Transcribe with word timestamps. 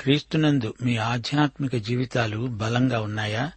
క్రీస్తునందు 0.00 0.74
మీ 0.82 0.96
ఆధ్యాత్మిక 0.96 1.76
జీవితాలు 1.76 2.46
బలంగా 2.46 3.00
ఉన్నాయా? 3.00 3.52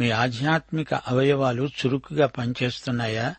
మీ 0.00 0.10
ఆధ్యాత్మిక 0.10 0.94
అవయవాలు 0.94 1.62
చురుకుగా 1.62 2.26
పనిచేస్తున్నాయా? 2.26 3.34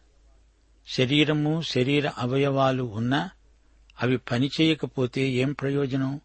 శరీరము 0.87 1.61
శరీర 1.61 2.09
అవయవాలు 2.17 2.83
ఉన్నా 2.83 3.29
అవి 4.01 4.17
పనిచేయకపోతే 4.17 5.21
ఏం 5.21 5.53
ప్రయోజనం? 5.53 6.21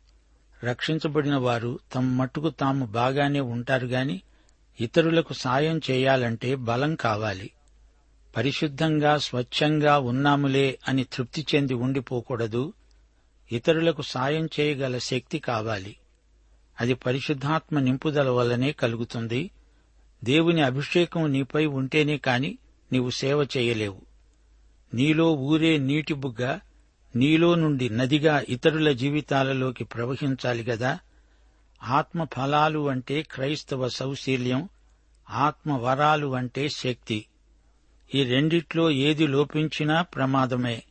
రక్షించబడిన 0.65 1.37
వారు 1.37 1.79
తమ 1.95 2.01
మట్టుకు 2.01 2.51
తాము 2.51 2.87
బాగానే 2.87 3.41
ఉంటారు 3.41 3.87
గాని 3.87 4.23
ఇతరులకు 4.81 5.33
సాయం 5.33 5.81
చేయాలంటే 5.91 6.55
బలం 6.55 6.95
కావాలి. 6.95 7.51
పరిశుద్ధంగా 8.37 9.19
స్వచ్ఛంగా 9.19 9.99
ఉన్నాములే 9.99 10.79
అని 10.89 11.05
తృప్తి 11.05 11.47
చెంది 11.55 11.75
ఉండిపోకూడదు. 11.75 12.73
ఇతరులకు 13.53 14.03
సాయం 14.03 14.49
చేయగల 14.61 14.99
శక్తి 14.99 15.39
కావాలి. 15.39 15.97
అది 16.81 16.95
పరిశుద్ధాత్మ 16.95 17.79
నింపుదల 17.79 18.29
వల్లనే 18.29 18.73
కలుగుతుంది. 18.73 19.51
దేవుని 20.25 20.63
అభిషేకం 20.63 21.33
నీపై 21.33 21.67
ఉంటేనే 21.67 22.19
కాని 22.19 22.59
నీవు 22.93 23.11
సేవ 23.11 23.47
చేయలేవు. 23.57 24.03
నీలో 24.95 25.33
ఊరే 25.33 25.79
నీటి 25.79 26.15
బుగ్గ 26.15 26.59
నీలో 27.17 27.55
నుండి 27.55 27.91
నదిగా 27.91 28.45
ఇతరుల 28.49 28.93
జీవితాలలోకి 28.93 29.85
ప్రవహించాలి 29.85 30.63
గదా. 30.63 30.99
ఆత్మ 31.83 32.25
ఫలాలు 32.25 32.89
అంటే 32.89 33.23
క్రైస్తవ 33.23 33.89
సౌశీల్యం 33.89 34.69
ఆత్మ 35.31 35.73
వరాలు 35.73 36.35
అంటే 36.35 36.69
శక్తి. 36.69 37.27
ఈ 38.15 38.25
రెండిట్లో 38.25 38.91
ఏది 38.91 39.27
లోపించినా 39.27 40.03
ప్రమాదమే. 40.03 40.83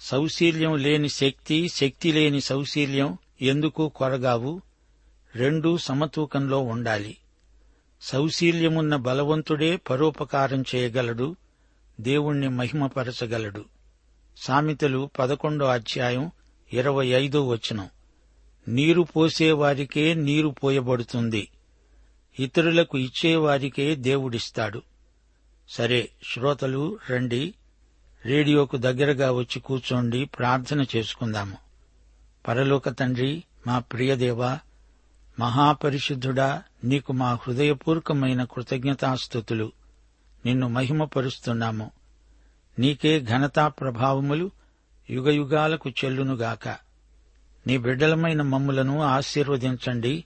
సౌశీల్యం 0.00 0.76
లేని 0.76 1.08
శక్తి 1.08 1.68
శక్తి 1.68 2.12
లేని 2.12 2.40
సౌశీల్యం 2.40 3.18
ఎందుకు 3.42 3.88
కొరగావు? 3.88 4.62
రెండూ 5.34 5.78
సమతూకంలో 5.78 6.60
ఉండాలి. 6.60 7.16
సౌశీల్యమున్న 8.00 8.96
బలవంతుడే 8.96 9.76
పరోపకారం 9.76 10.64
చేయగలడు 10.74 11.36
దేవుణ్ణి 12.00 12.48
మహిమపరచగలడు. 12.48 13.64
సామెతలు 14.36 15.10
పదకొండో 15.18 15.66
అధ్యాయం 15.66 16.30
ఇరవై 16.72 17.06
ఐదో 17.06 17.48
వచనం. 17.48 17.88
నీరు 18.68 19.02
పోసేవారికే 19.02 20.14
నీరు 20.14 20.48
పోయబడుతుంది. 20.48 21.48
ఇతరులకు 22.38 22.98
ఇచ్చేవారికే 22.98 23.94
దేవుడిస్తాడు. 23.94 24.82
సరే 25.68 26.08
శ్రోతలు 26.32 26.98
రండి. 27.10 27.54
రేడియోకు 28.26 28.76
దగ్గరగా 28.76 29.32
వచ్చి 29.32 29.60
కూర్చోండి 29.60 30.24
ప్రార్థన 30.24 30.86
చేసుకుందాము. 30.96 31.56
పరలోక 32.48 32.88
తండ్రి 32.88 33.44
మా 33.66 33.78
ప్రియదేవా 33.78 34.58
మహాపరిశుద్ధుడా 35.40 36.62
నీకు 36.84 37.12
మా 37.12 37.34
హృదయపూర్వకమైన 37.34 38.44
కృతజ్ఞతాస్థుతులు 38.44 39.72
నిన్ను 40.46 40.68
మహిమపరుస్తున్నాము. 40.68 41.90
నీకే 42.78 43.20
ఘనతా 43.20 43.68
ప్రభావములు 43.68 44.50
యుగయుగాలకు 45.10 45.90
చెల్లునుగాక. 45.90 46.68
నీ 47.66 47.78
బిడ్డలమైన 47.78 48.42
మమ్ములను 48.42 49.02
ఆశీర్వదించండి. 49.02 50.24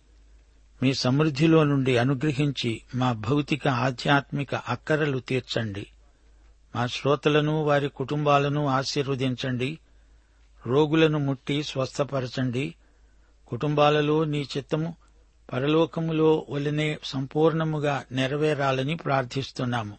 మీ 0.82 0.94
సమృద్ధిలో 0.94 1.64
నుండి 1.64 1.96
అనుగ్రహించి 1.96 2.82
మా 2.94 3.12
భౌతిక 3.12 3.68
ఆధ్యాత్మిక 3.68 4.54
అక్కరలు 4.54 5.18
తీర్చండి. 5.18 5.86
మా 6.76 6.86
శ్రోతలను 6.86 7.64
వారి 7.64 7.88
కుటుంబాలను 7.88 8.66
ఆశీర్వదించండి. 8.66 9.78
రోగులను 10.66 11.18
ముట్టి 11.18 11.62
స్వస్థపరచండి. 11.62 12.74
కుటుంబాలలో 13.46 14.24
నీ 14.24 14.46
చిత్తము 14.56 14.96
పరలోకములో 15.52 16.46
వలనే 16.50 16.98
సంపూర్ణముగా 17.04 18.04
నెరవేరాలని 18.12 18.96
ప్రార్థిస్తున్నాము. 18.96 19.96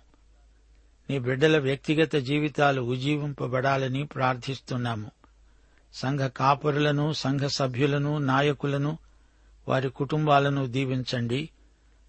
నీ 1.10 1.20
బిడ్డల 1.20 1.58
వ్యక్తిగత 1.58 2.16
జీవితాలు 2.16 2.82
ఉజ్జీవింపబడాలని 2.82 4.04
ప్రార్థిస్తున్నాము. 4.04 5.12
సంఘ 5.94 6.20
కాపరులను 6.20 7.14
సంఘ 7.14 7.40
సభ్యులను 7.40 8.18
నాయకులను 8.18 8.98
వారి 9.68 9.90
కుటుంబాలను 9.90 10.66
దీవించండి. 10.66 11.50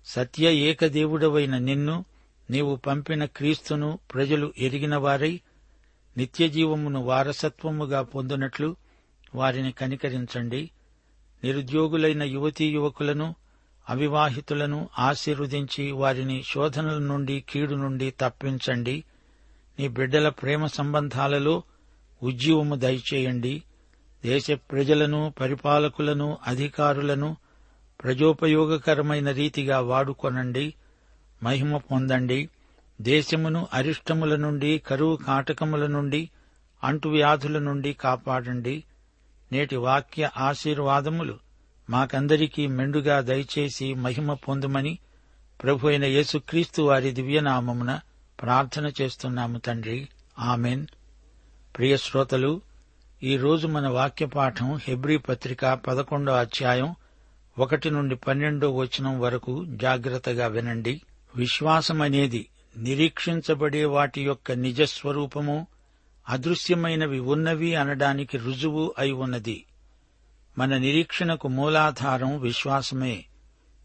సత్య 0.06 0.50
ఏకదేవుడవైన 0.50 1.58
నిన్ను 1.58 2.04
నీవు 2.50 2.76
పంపిన 2.76 3.24
క్రీస్తును 3.24 3.98
ప్రజలు 4.14 4.52
ఎరిగిన 4.58 4.96
వారై 4.96 5.40
నిత్యజీవమును 6.16 7.02
వారసత్వముగా 7.02 8.02
పొందినట్లు 8.02 8.76
వారిని 9.34 9.72
కనికరించండి. 9.72 10.70
నిరుద్యోగులైన 11.44 12.22
యువతీ 12.22 12.70
యువకులను 12.70 13.34
అవివాహితులను 13.88 14.88
ఆశీర్వదించి 14.98 15.92
వారిని 15.92 16.42
శోధనల 16.42 16.98
నుండి 16.98 17.44
కీడు 17.48 17.74
నుండి 17.74 18.10
తప్పించండి. 18.20 19.04
నీ 19.78 19.88
బిడ్డల 19.88 20.28
ప్రేమ 20.28 20.66
సంబంధాలలో 20.66 21.62
ఉజ్జీవము 22.22 22.74
దయచేయండి. 22.74 23.62
దేశ 24.22 24.50
ప్రజలను 24.50 25.34
పరిపాలకులను 25.40 26.38
అధికారులను 26.46 27.36
ప్రజోపయోగకరమైన 28.02 29.30
రీతిగా 29.30 29.80
వాడుకొనండి. 29.80 30.74
మహిమ 31.42 31.76
పొందండి. 31.76 32.48
దేశమును 33.00 33.66
అరిష్టముల 33.72 34.36
నుండి 34.36 34.78
కరువు 34.78 35.16
కాటకముల 35.16 35.86
నుండి 35.86 36.30
అంటువ్యాధుల 36.84 37.58
నుండి 37.58 37.92
కాపాడండి. 37.92 38.84
నేటి 39.52 39.76
వాక్య 39.76 40.30
ఆశీర్వాదములు 40.36 41.38
మాకందరికీ 41.90 42.66
మెండుగా 42.66 43.20
దయచేసి 43.20 43.94
మహిమ 43.94 44.34
పొందుమని 44.34 44.98
ప్రభు 45.62 45.88
అయిన 45.88 46.04
యేసుక్రీస్తు 46.04 46.82
వారి 46.82 47.10
దివ్యనామమున 47.10 48.00
ప్రార్థన 48.42 48.92
చేస్తున్నాము 49.00 49.58
తండ్రి. 49.58 50.08
ఆమెన్. 50.38 50.86
ప్రియ 51.76 51.96
శ్రోతలు 51.96 52.60
ఈరోజు 53.22 53.66
మన 53.66 53.88
వాక్య 53.88 54.26
పాఠం 54.26 54.76
హెబ్రీ 54.76 55.16
పత్రిక 55.16 55.64
పదకొండో 55.66 56.32
అధ్యాయం 56.32 56.94
ఒకటి 57.58 57.90
నుండి 57.90 58.16
పన్నెండో 58.16 58.70
వచనం 58.70 59.20
వరకు 59.20 59.64
జాగ్రత్తగా 59.68 60.46
వినండి. 60.46 61.00
విశ్వాసమనేది 61.36 62.48
నిరీక్షించబడే 62.76 63.84
వాటి 63.84 64.24
యొక్క 64.24 64.52
నిజస్వరూపము 64.52 65.66
అదృశ్యమైనవి 66.28 67.18
ఉన్నవి 67.18 67.74
అనడానికి 67.74 68.38
రుజువు 68.38 68.94
అయి 68.98 69.12
ఉన్నది. 69.12 69.64
మన 70.58 70.76
నిరీక్షణకు 70.76 71.48
మూలాధారం 71.48 72.40
విశ్వాసమే. 72.40 73.24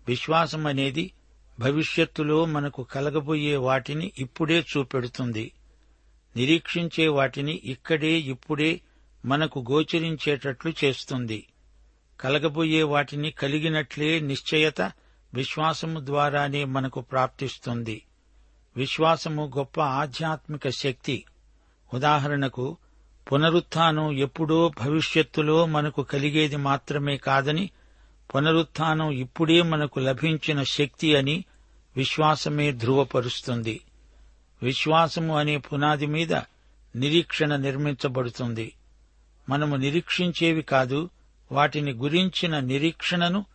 విశ్వాసమనేది 0.08 1.12
భవిష్యత్తులో 1.60 2.46
మనకు 2.46 2.84
కలగబోయే 2.84 3.56
వాటిని 3.56 4.12
ఇప్పుడే 4.18 4.60
చూపెడుతుంది. 4.60 5.52
నిరీక్షించే 6.36 7.08
వాటిని 7.08 7.62
ఇక్కడే 7.66 8.12
ఇప్పుడే 8.12 8.82
మనకు 9.26 9.66
గోచరించేటట్లు 9.72 10.74
చేస్తుంది. 10.84 11.48
కలగబోయే 12.20 12.84
వాటిని 12.84 13.32
కలిగినట్లే 13.32 14.20
నిశ్చయత 14.20 14.92
విశ్వాసము 15.34 16.00
ద్వారానే 16.00 16.64
మనకు 16.64 17.02
ప్రాప్తిస్తుంది. 17.02 18.06
విశ్వాసము 18.78 19.52
గొప్ప 19.58 19.82
ఆధ్యాత్మిక 19.82 20.70
శక్తి. 20.70 21.24
ఉదాహరణకు 21.94 22.78
పునరుత్నం 23.32 24.12
ఎప్పుడో 24.12 24.72
భవిష్యత్తులో 24.82 25.66
మనకు 25.66 26.04
కలిగేది 26.04 26.56
మాత్రమే 26.56 27.18
కాదని 27.18 27.70
పునరుత్నం 28.36 29.12
ఇప్పుడే 29.12 29.62
మనకు 29.62 30.00
లభించిన 30.00 30.64
శక్తి 30.64 31.16
అని 31.16 31.46
విశ్వాసమే 31.96 32.72
ధృవపరుస్తుంది. 32.72 33.82
విశ్వాసము 34.64 35.38
అనే 35.38 35.58
పునాది 35.58 36.06
మీద 36.06 36.34
నిరీక్షణ 36.96 37.56
నిర్మించబడుతుంది. 37.56 38.74
మనము 39.50 39.76
నిరీక్షించేవి 39.76 40.62
కాదు 40.62 41.10
వాటిని 41.52 41.92
గురించిన 41.92 42.60
నిరీక్షణను 42.60 43.46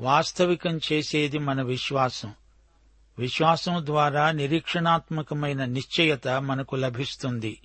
వాస్తవికం 0.00 0.80
చేసేది 0.92 1.38
మన 1.38 1.62
విశ్వాసం. 1.62 2.32
విశ్వాసం 3.18 3.86
ద్వారా 3.86 4.30
నిరీక్షణాత్మకమైన 4.32 5.64
నిశ్చయత 5.64 6.28
మనకు 6.28 6.76
లభిస్తుంది. 6.76 7.60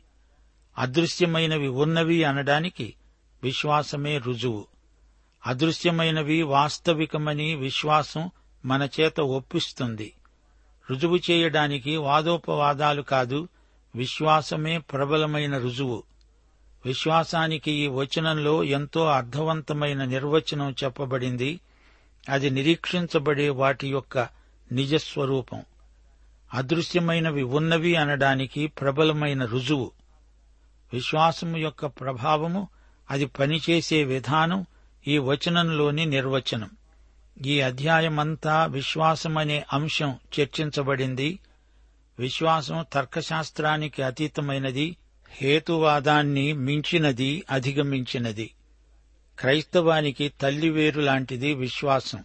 అదృశ్యమైనవి 0.78 1.68
ఉన్నవి 1.68 2.24
అనడానికి 2.24 2.94
విశ్వాసమే 3.44 4.18
రుజువు. 4.18 4.68
అదృశ్యమైనవి 5.48 6.42
వాస్తవికమని 6.42 7.56
విశ్వాసం 7.56 8.30
మన 8.66 8.90
చేత 9.00 9.20
ఒప్పిస్తుంది. 9.20 10.14
రుజువు 10.92 11.20
చేయడానికి 11.32 11.98
వాదోపవాదాలు 11.98 13.02
కాదు 13.02 13.48
విశ్వాసమే 13.96 14.78
ప్రబలమైన 14.78 15.58
రుజువు. 15.58 16.04
విశ్వాసానికి 16.86 17.72
ఈ 17.72 17.88
వచనంలో 17.88 18.64
ఎంతో 18.64 19.06
అర్థవంతమైన 19.06 20.06
నిర్వచనం 20.06 20.76
చెప్పబడింది. 20.84 21.60
అది 22.30 22.50
నిరీక్షించబడే 22.50 23.50
వాటి 23.50 23.88
యొక్క 23.88 24.28
నిజస్వరూపం. 24.72 25.64
అదృశ్యమైనవి 26.54 27.44
ఉన్నవి 27.44 27.96
అనడానికి 27.96 28.68
ప్రబలమైన 28.68 29.46
రుజువు. 29.46 29.92
విశ్వాసము 30.94 31.58
యొక్క 31.58 31.86
ప్రభావము 31.86 32.68
అది 33.12 33.26
పనిచేసే 33.26 34.04
విధానం 34.04 34.66
ఈ 35.08 35.18
వచనంలోని 35.18 36.06
నిర్వచనం. 36.06 36.70
ఈ 37.46 37.62
అధ్యాయమంతా 37.62 38.66
విశ్వాసమనే 38.66 39.66
అంశం 39.74 40.16
చర్చించబడింది. 40.40 41.40
విశ్వాసం 42.20 42.86
తర్కశాస్త్రానికి 42.94 44.02
అతీతమైనది 44.02 44.98
హేతువాదాన్ని 45.30 46.54
మించినది 46.54 47.44
అధిగమించినది. 47.52 48.52
క్రైస్తవానికి 49.40 50.30
తల్లివేరు 50.42 51.02
లాంటిది 51.02 51.54
విశ్వాసం. 51.54 52.24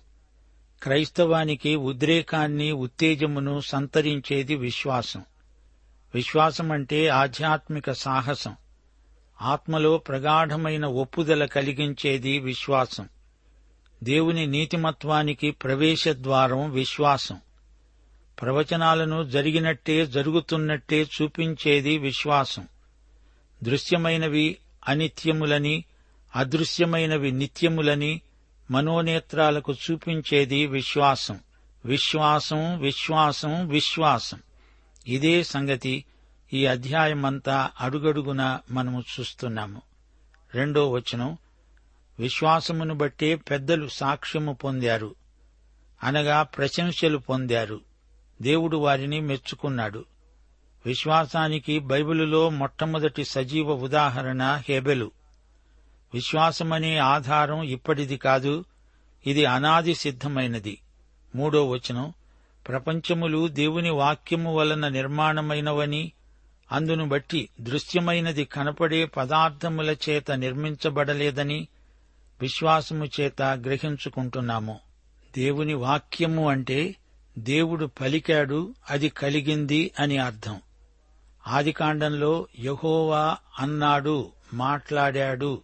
క్రైస్తవానికి 0.83 1.77
ఉద్రేకాన్ని 1.77 2.73
ఉత్తేజమును 2.73 3.61
సంతరించేది 3.61 4.55
విశ్వాసం. 4.55 5.25
విశ్వాసం 6.15 6.73
అంటే 6.73 7.09
ఆధ్యాత్మిక 7.09 7.93
సాహసం. 7.93 8.57
ఆత్మలో 9.43 9.99
ప్రగాఢమైన 9.99 10.87
ఒప్పుదల 10.87 11.45
కలిగించేది 11.45 12.39
విశ్వాసం. 12.39 13.09
దేవుని 14.03 14.47
నీతిమత్వానికి 14.47 15.51
ప్రవేశద్వారం 15.51 16.71
విశ్వాసం. 16.71 17.41
ప్రవచనాలను 18.43 19.25
జరిగినట్టే 19.25 20.07
జరుగుతున్నట్టే 20.07 21.03
చూపించేది 21.03 21.99
విశ్వాసం. 21.99 22.69
దృశ్యమైనవి 23.63 24.57
అనిత్యములని 24.89 25.85
అదృశ్యమైనవి 26.37 27.31
నిత్యములని 27.31 28.21
మనోనేత్రాలకు 28.71 29.73
చూపించేది 29.73 30.67
విశ్వాసం. 30.67 31.41
విశ్వాసం 31.85 32.79
విశ్వాసం 32.79 33.69
విశ్వాసం. 33.69 34.41
ఇదే 35.09 35.43
సంగతి 35.43 36.05
ఈ 36.53 36.67
అధ్యాయమంతా 36.67 37.71
అడుగడుగున 37.81 38.59
మనము 38.71 39.05
చూస్తున్నాము. 39.21 39.83
రెండో 40.55 40.91
వచనం 40.91 41.39
విశ్వాసమును 42.19 42.95
బట్టే 42.95 43.35
పెద్దలు 43.35 43.89
సాక్ష్యము 43.89 44.53
పొందారు. 44.53 45.15
అనగా 46.03 46.43
ప్రశంసలు 46.43 47.19
పొందారు. 47.19 47.81
దేవుడు 48.43 48.77
వారిని 48.77 49.21
మెచ్చుకున్నాడు. 49.21 50.05
విశ్వాసానికి 50.87 51.79
బైబిలులో 51.79 52.51
మొట్టమొదటి 52.51 53.25
సజీవ 53.25 53.73
ఉదాహరణ 53.73 54.63
హెబెలు. 54.69 55.24
విశ్వాసమనే 56.15 56.99
ఆధారం 56.99 57.63
ఇప్పటిది 57.63 58.17
కాదు 58.17 58.65
ఇది 59.27 59.45
అనాది 59.45 59.95
సిద్ధమైనది. 59.95 60.81
మూడో 61.35 61.69
వచనం 61.69 62.13
ప్రపంచములు 62.69 63.49
దేవుని 63.49 63.91
వాక్యము 63.91 64.55
వలన 64.57 64.89
నిర్మాణమైనవని 64.89 66.13
అందును 66.73 67.09
బట్టి 67.09 67.49
దృశ్యమైనది 67.61 68.45
కనపడే 68.45 69.05
పదార్థముల 69.05 69.97
చేత 70.09 70.33
నిర్మించబడలేదని 70.33 71.69
విశ్వాసము 72.41 73.05
చేత 73.21 73.43
గ్రహించుకుంటున్నాము. 73.43 74.81
దేవుని 75.37 75.75
వాక్యము 75.75 76.49
అంటే 76.49 76.97
దేవుడు 77.39 77.87
పలికాడు 77.87 78.75
అది 78.91 79.09
కలిగింది 79.09 79.91
అని 80.01 80.19
అర్థం. 80.19 80.61
ఆదికాండంలో 81.47 82.47
యహోవా 82.59 83.37
అన్నాడు 83.59 84.33
మాట్లాడాడు 84.55 85.63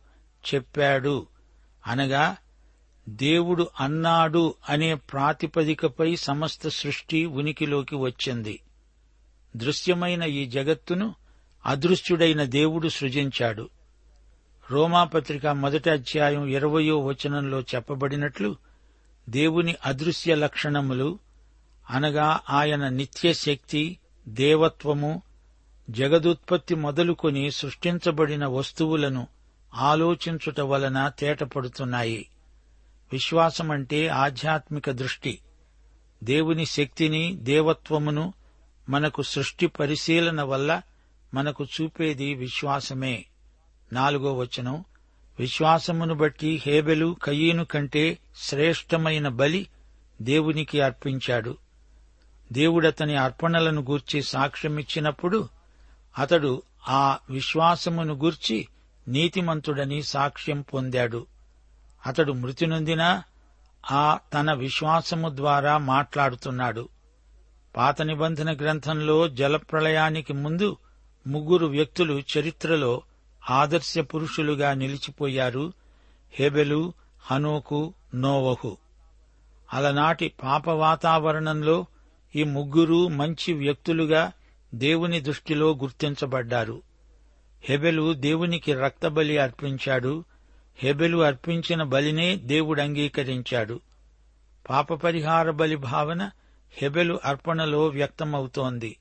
చెప్పాడు. 0.54 1.26
అనగా 1.86 2.36
దేవుడు 3.08 3.68
అన్నాడు 3.80 4.54
అనే 4.68 4.94
ప్రాతిపదికపై 4.94 6.16
సమస్త 6.16 6.68
సృష్టి 6.68 7.26
ఉనికిలోకి 7.26 7.96
వచ్చింది. 7.96 8.60
దృశ్యమైన 9.56 10.22
ఈ 10.22 10.46
జగత్తును 10.46 11.14
అదృశ్యుడైన 11.66 12.44
దేవుడు 12.44 12.88
సృజించాడు. 12.88 13.70
రోమాపత్రిక 14.70 15.46
మొదటి 15.46 15.90
అధ్యాయం 15.90 16.46
ఇరవయో 16.46 16.98
వచనంలో 16.98 17.60
చెప్పబడినట్లు 17.60 18.56
దేవుని 19.28 19.74
అదృశ్య 19.86 20.34
లక్షణములు 20.34 21.18
అనగా 21.90 22.40
ఆయన 22.50 22.88
నిత్యశక్తి 22.88 23.98
దేవత్వము 24.28 25.22
జగదుత్పత్తి 25.90 26.74
మొదలుకొని 26.74 27.50
సృష్టించబడిన 27.50 28.46
వస్తువులను 28.46 29.26
ఆలోచించుట 29.74 30.60
వలన 30.60 31.08
తేటపడుతున్నాయి. 31.08 32.28
విశ్వాసమంటే 33.12 34.08
ఆధ్యాత్మిక 34.08 34.90
దృష్టి. 34.90 35.38
దేవుని 36.24 36.66
శక్తిని 36.66 37.36
దేవత్వమును 37.36 38.34
మనకు 38.88 39.22
సృష్టి 39.22 39.66
పరిశీలన 39.66 40.42
వల్ల 40.42 40.82
మనకు 41.34 41.64
చూపేది 41.64 42.34
విశ్వాసమే. 42.34 43.24
నాలుగో 43.92 44.34
వచనం. 44.34 44.84
విశ్వాసమును 45.38 46.14
బట్టి 46.14 46.62
హేబెలు 46.66 47.16
కయ్యను 47.24 47.64
కంటే 47.64 48.18
శ్రేష్టమైన 48.36 49.28
బలి 49.28 49.66
దేవునికి 50.22 50.80
అర్పించాడు. 50.80 51.56
దేవుడతని 52.52 53.16
అర్పణలను 53.16 53.82
గూర్చి 53.82 54.22
సాక్ష్యమిచ్చినప్పుడు 54.22 55.48
అతడు 56.18 56.62
ఆ 56.88 57.18
విశ్వాసమును 57.30 58.14
గూర్చి 58.14 58.68
నీతిమంతుడని 59.08 60.02
సాక్ష్యం 60.02 60.60
పొందాడు. 60.60 61.26
అతడు 62.06 62.32
మృతి 62.32 62.66
నొందినా 62.66 63.22
ఆ 63.90 64.18
తన 64.34 64.52
విశ్వాసము 64.52 65.36
ద్వారా 65.36 65.78
మాట్లాడుతున్నాడు. 65.78 66.88
పాత 67.76 68.02
నిబంధన 68.02 68.56
గ్రంథంలో 68.56 69.28
జలప్రళయానికి 69.28 70.32
ముందు 70.32 70.76
ముగ్గురు 71.26 71.66
వ్యక్తులు 71.66 72.22
చరిత్రలో 72.38 73.02
ఆదర్శ 73.50 73.98
పురుషులుగా 73.98 74.74
నిలిచిపోయారు. 74.74 75.72
హెబెలు 76.32 76.92
హనోకు 77.20 77.94
నోవహు. 78.14 78.76
అలనాటి 79.74 80.32
పాప 80.42 80.68
వాతావరణంలో 80.68 81.86
ఈ 82.36 82.44
ముగ్గురు 82.44 83.08
మంచి 83.08 83.52
వ్యక్తులుగా 83.52 84.32
దేవుని 84.74 85.20
దృష్టిలో 85.20 85.74
గుర్తించబడ్డారు. 85.74 86.82
హెబెలు 87.62 88.12
దేవునికి 88.12 88.74
రక్తబలి 88.74 89.38
అర్పించాడు. 89.38 90.24
హెబెలు 90.78 91.22
అర్పించిన 91.22 91.82
బలినే 91.82 92.36
దేవుడు 92.36 92.80
అంగీకరించాడు. 92.80 93.80
పాప 94.70 94.94
పరిహార 94.94 95.50
బలి 95.50 95.76
భావన 95.76 96.30
హెబెలు 96.72 97.20
అర్పణలో 97.24 97.86
వ్యక్తమవుతోంది. 97.86 98.96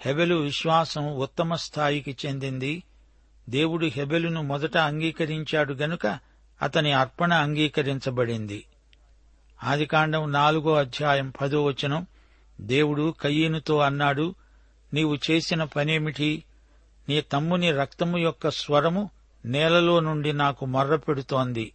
హెబెలు 0.00 0.34
విశ్వాసం 0.34 1.16
ఉత్తమ 1.16 1.54
స్థాయికి 1.54 2.16
చెందింది. 2.26 2.82
దేవుడు 3.48 3.86
హెబెలును 3.86 4.42
మొదట 4.42 4.76
అంగీకరించాడు 4.76 5.74
గనుక 5.74 6.18
అతని 6.62 6.92
అర్పణ 6.92 7.32
అంగీకరించబడింది. 7.32 8.64
ఆదికాండం 9.64 10.32
నాలుగో 10.32 10.74
అధ్యాయం 10.74 11.32
పదో 11.40 11.64
వచనం 11.64 12.06
దేవుడు 12.60 13.14
కయ్యనుతో 13.22 13.78
అన్నాడు 13.78 14.34
నీవు 14.94 15.18
చేసిన 15.30 15.64
పనేమిటి? 15.64 16.44
నీ 17.08 17.20
తమ్ముని 17.20 17.72
రక్తము 17.72 18.18
యొక్క 18.18 18.50
స్వరము 18.50 19.10
నేలలో 19.44 20.00
నుండి 20.00 20.32
నాకు 20.32 20.66
మొర్రపెడుతోంది 20.66 21.72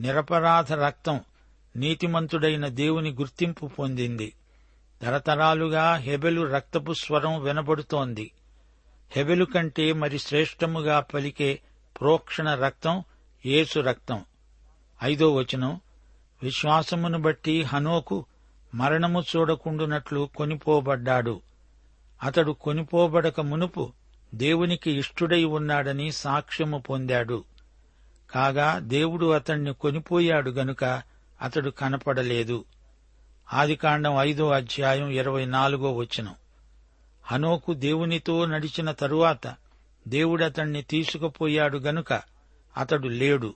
నిరపరాధ 0.00 0.72
రక్తం 0.72 1.20
నీతిమంతుడైన 1.76 2.68
దేవుని 2.68 3.10
గుర్తింపు 3.10 3.66
పొందింది. 3.66 4.32
తరతరాలుగా 5.02 5.94
హెబెలు 5.94 6.42
రక్తపు 6.42 6.92
స్వరం 6.92 7.40
వినబడుతోంది. 7.40 8.32
హెబెలు 9.10 9.44
కంటే 9.44 9.92
మరి 9.92 10.18
శ్రేష్టముగా 10.18 11.00
పలికే 11.00 11.60
ప్రోక్షణ 12.00 12.54
రక్తం 12.54 13.04
యేసు 13.46 13.80
రక్తం. 13.80 14.24
ఐదో 15.02 15.34
వచనం. 15.34 15.80
విశ్వాసమును 16.42 17.18
బట్టి 17.18 17.62
హనోకు 17.62 18.26
మరణము 18.74 19.22
చూడకుండునట్లు 19.36 20.28
కొనిపోబడ్డాడు. 20.36 21.40
అతడు 22.22 22.52
కొనిపోబడక 22.52 23.40
మునుపు 23.40 23.92
దేవునికి 24.34 24.90
ఇష్టుడై 24.90 25.44
ఉన్నాడని 25.44 26.12
సాక్ష్యము 26.12 26.78
పొందాడు. 26.78 27.44
కాగా 28.30 28.78
దేవుడు 28.78 29.26
అతణ్ణి 29.26 29.74
కొనిపోయాడు 29.74 30.50
గనుక 30.50 31.02
అతడు 31.42 31.70
కనపడలేదు. 31.70 32.64
ఆదికాండం 33.52 34.16
ఐదో 34.18 34.50
అధ్యాయం 34.50 35.08
ఇరవై 35.08 35.46
నాలుగో 35.46 35.92
వచనం. 35.92 36.34
హనోకు 37.22 37.74
దేవునితో 37.74 38.46
నడిచిన 38.46 38.90
తరువాత 38.90 39.54
దేవుడతణ్ణి 40.08 40.82
తీసుకుపోయాడు 40.82 41.78
గనుక 41.78 42.12
అతడు 42.76 43.08
లేడు. 43.08 43.54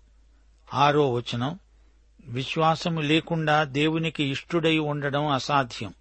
ఆరో 0.75 1.13
వచనం. 1.13 1.59
విశ్వాసము 2.27 3.01
లేకుండా 3.01 3.65
దేవునికి 3.65 4.25
ఇష్టుడై 4.25 4.79
ఉండడం 4.79 5.27
అసాధ్యం. 5.27 5.95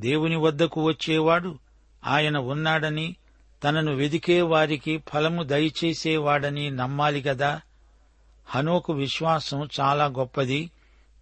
దేవుని 0.00 0.36
వద్దకు 0.36 0.82
వచ్చేవాడు 0.82 1.58
ఆయన 2.06 2.38
ఉన్నాడని 2.38 3.16
తనను 3.64 3.94
వెదికే 3.94 4.42
వారికి 4.42 5.02
ఫలము 5.12 5.42
దయచేసేవాడని 5.42 6.70
నమ్మాలి 6.70 7.22
గదా. 7.22 7.60
హనోకు 8.46 8.92
విశ్వాసం 8.92 9.68
చాలా 9.80 10.06
గొప్పది. 10.06 10.70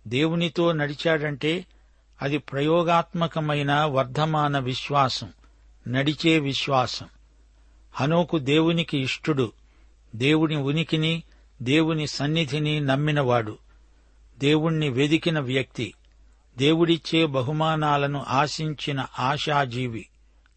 దేవునితో 0.08 0.72
నడిచాడంటే 0.72 1.66
అది 2.22 2.38
ప్రయోగాత్మకమైన 2.38 3.84
వర్ధమాన 3.84 4.58
విశ్వాసం 4.58 5.32
నడిచే 5.88 6.38
విశ్వాసం. 6.38 7.06
హనోకు 7.92 8.38
దేవునికి 8.38 8.98
ఇష్టుడు. 8.98 9.52
దేవుని 10.16 10.56
ఉనికిని 10.56 11.22
దేవుని 11.62 12.06
సన్నిధిని 12.06 12.80
నమ్మినవాడు. 12.80 13.58
దేవుణ్ణి 14.38 14.88
వెదికిన 14.88 15.40
వ్యక్తి. 15.40 15.94
దేవుడిచ్చే 16.58 17.26
బహుమానాలను 17.26 18.24
ఆశించిన 18.28 19.06
ఆశాజీవి 19.18 20.08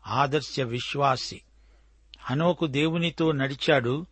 ఆదర్శ 0.08 0.60
విశ్వాసి. 0.60 1.42
హనోకు 2.30 2.68
దేవునితో 2.68 3.32
నడిచాడు. 3.32 4.06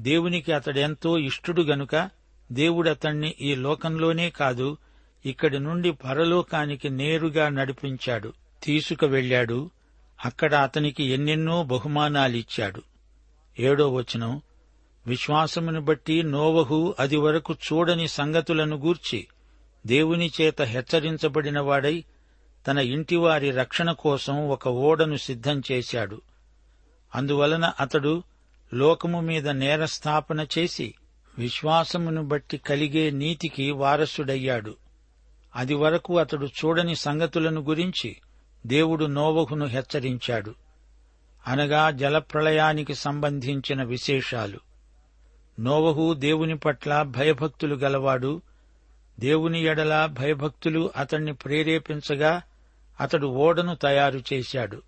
దేవునికి 0.00 0.52
అతడెంతో 0.52 1.18
ఇష్టుడు 1.18 1.62
గనుక 1.62 2.10
దేవుడతణ్ణి 2.52 3.34
ఈ 3.40 3.54
లోకంలోనే 3.54 4.30
కాదు 4.30 4.76
ఇక్కడి 5.26 5.58
నుండి 5.58 5.92
పరలోకానికి 5.92 6.90
నేరుగా 6.90 7.48
నడిపించాడు 7.48 8.32
తీసుకువెళ్ళాడు 8.62 9.70
అక్కడ 10.24 10.54
అతనికి 10.54 11.04
ఎన్నెన్నో 11.04 11.64
బహుమానాలిచ్చాడు. 11.64 12.82
ఏడో 13.58 13.92
వచనం 13.92 14.42
విశ్వాసమును 15.06 15.80
బట్టి 15.80 16.22
నోవహు 16.22 16.94
అది 16.98 17.16
వరకు 17.16 17.54
చూడని 17.54 18.08
సంగతులను 18.08 18.76
గూర్చి 18.76 19.26
దేవుని 19.86 20.30
చేత 20.40 20.62
హెచ్చరించబడినవాడై 20.62 22.04
తన 22.66 22.78
ఇంటివారి 22.78 23.50
రక్షణ 23.50 23.92
కోసం 23.92 24.48
ఒక 24.48 24.68
ఓడను 24.68 25.16
సిద్ధం 25.16 25.62
చేశాడు. 25.72 26.20
అందువలన 27.14 27.72
అతడు 27.80 28.22
లోకము 28.74 29.20
మీద 29.20 29.48
నేరస్థాపన 29.48 30.46
చేసి 30.58 30.94
విశ్వాసమును 31.38 32.22
బట్టి 32.22 32.58
కలిగే 32.58 33.10
నీతికి 33.10 33.70
వారసుడయ్యాడు. 33.70 34.76
అది 35.56 35.74
వరకు 35.74 36.18
అతడు 36.18 36.46
చూడని 36.46 36.94
సంగతులను 36.94 37.60
గురించి 37.60 38.16
దేవుడు 38.66 39.04
నోవహును 39.04 39.66
హెచ్చరించాడు. 39.66 40.54
అనగా 41.46 41.90
జలప్రళయానికి 41.90 42.94
సంబంధించిన 42.94 43.82
విశేషాలు. 43.82 44.60
నోవహు 45.60 46.14
దేవుని 46.14 46.58
పట్ల 46.58 47.02
భయభక్తులు 47.02 47.74
గలవాడు 47.74 48.42
దేవుని 49.20 49.62
ఎడల 49.62 50.06
భయభక్తులు 50.06 50.90
అతణ్ణి 50.96 51.32
ప్రేరేపించగా 51.32 52.42
అతడు 53.00 53.26
ఓడను 53.26 53.74
తయారు 53.74 54.22
చేశాడు. 54.32 54.82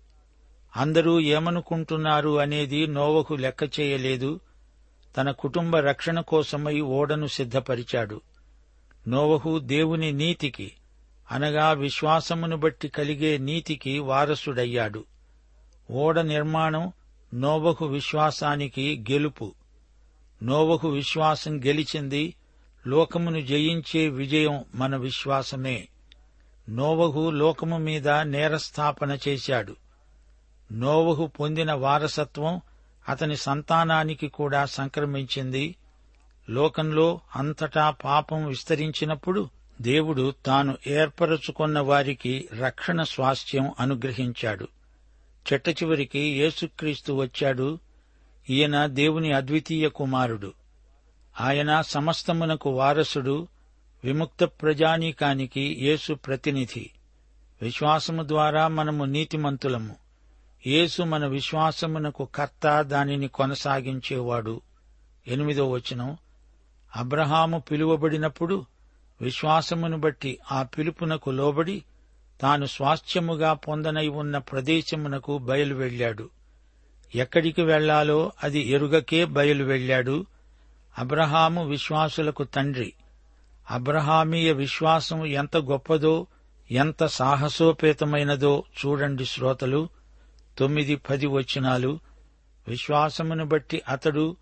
అందరూ 0.75 1.19
ఏమనుకుంటున్నారు 1.19 2.39
అనేది 2.39 2.87
నోవహు 2.87 3.35
లెక్క 3.35 3.79
చేయలేదు. 3.79 4.39
తన 5.17 5.31
కుటుంబ 5.31 5.77
రక్షణ 5.77 6.19
కోసమై 6.19 6.81
ఓడను 6.81 7.27
సిద్ధపరిచాడు. 7.27 8.21
నోవహు 9.07 9.59
దేవుని 9.59 10.11
నీతికి 10.11 10.71
అనగా 11.31 11.71
విశ్వాసమును 11.71 12.57
బట్టి 12.57 12.87
కలిగే 12.87 13.37
నీతికి 13.37 13.99
వారసుడయ్యాడు. 13.99 15.05
ఓడ 15.91 16.19
నిర్మాణం 16.19 16.91
నోవహు 17.33 17.85
విశ్వాసానికి 17.85 19.05
గెలుపు. 19.11 19.53
నోవహు 20.43 20.89
విశ్వాసం 20.89 21.59
గెలిచింది 21.59 22.35
లోకమును 22.87 23.41
జయించే 23.41 24.09
విజయం 24.09 24.63
మన 24.75 24.95
విశ్వాసమే. 24.95 25.87
నోవహు 26.69 27.29
లోకము 27.29 27.77
మీద 27.77 28.09
నేరస్థాపన 28.09 29.17
చేశాడు. 29.27 29.82
నోవహు 30.73 31.27
పొందిన 31.27 31.73
వారసత్వం 31.73 32.61
అతని 33.09 33.37
సంతానానికి 33.37 34.27
కూడా 34.27 34.65
సంక్రమించింది. 34.65 35.75
లోకంలో 36.49 37.19
అంతటా 37.35 37.89
పాపం 37.89 38.47
విస్తరించినప్పుడు 38.47 39.49
దేవుడు 39.81 40.33
తాను 40.45 40.77
ఏర్పరచుకున్న 40.87 41.79
వారికి 41.79 42.49
రక్షణ 42.59 43.03
స్వాస్థ్యం 43.03 43.71
అనుగ్రహించాడు. 43.79 44.67
చెట్ట 45.53 45.69
చివరికి 45.69 46.19
యేసుక్రీస్తు 46.19 47.13
వచ్చాడు. 47.13 47.79
ఈయన 48.49 48.85
దేవుని 48.85 49.31
అద్వితీయ 49.31 49.89
కుమారుడు. 49.89 50.53
ఆయన 51.41 51.81
సమస్తమునకు 51.81 52.69
వారసుడు 52.69 53.47
విముక్త 54.03 54.43
ప్రజానీకానికి 54.43 55.77
యేసు 55.79 56.13
ప్రతినిధి. 56.13 56.89
విశ్వాసము 57.61 58.23
ద్వారా 58.27 58.67
మనము 58.67 59.05
నీతిమంతులము. 59.05 60.02
యేసు 60.67 61.03
మన 61.03 61.25
విశ్వాసమునకు 61.25 62.27
కర్త 62.35 62.81
దానిని 62.81 63.27
కొనసాగించేవాడు. 63.27 64.61
ఎనిమిదో 65.27 65.69
వచనం. 65.69 66.17
అబ్రహాము 66.95 67.59
పిలువబడినప్పుడు 67.59 68.65
విశ్వాసమును 69.21 69.97
బట్టి 69.97 70.39
ఆ 70.51 70.63
పిలుపునకు 70.63 71.29
లోబడి 71.29 71.83
తాను 72.41 72.65
స్వాస్థ్యముగా 72.65 73.53
పొందనై 73.53 74.07
ఉన్న 74.07 74.37
ప్రదేశమునకు 74.37 75.37
బయలు 75.37 75.75
వెళ్ళాడు 75.75 76.29
ఎక్కడికి 77.15 77.61
వెళ్ళాలో 77.61 78.31
అది 78.43 78.59
ఎరుగకే 78.59 79.25
బయలు 79.25 79.63
వెళ్ళాడు 79.63 80.25
అబ్రహాము 80.97 81.65
విశ్వాసులకు 81.65 82.43
తండ్రి. 82.43 82.93
అబ్రహామీయ 83.71 84.51
విశ్వాసం 84.51 85.25
ఎంత 85.25 85.57
గొప్పదో 85.57 86.27
ఎంత 86.71 87.05
సాహసోపేతమైనదో 87.05 88.63
చూడండి 88.85 89.25
శ్రోతలు. 89.25 90.02
తొమ్మిది 90.57 90.95
పది 90.95 91.25
వచనాలు. 91.27 91.99
విశ్వాసమును 92.67 93.45
బట్టి 93.45 93.81
అతడు 93.89 94.37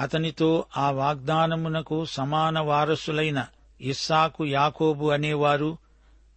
అతనితో 0.00 0.64
ఆ 0.76 0.90
వాగ్దానమునకు 0.90 2.04
సమాన 2.04 2.58
వారసులైన 2.58 3.46
ఇస్సాకు 3.80 4.46
యాకోబు 4.46 5.06
అనేవారు 5.06 5.78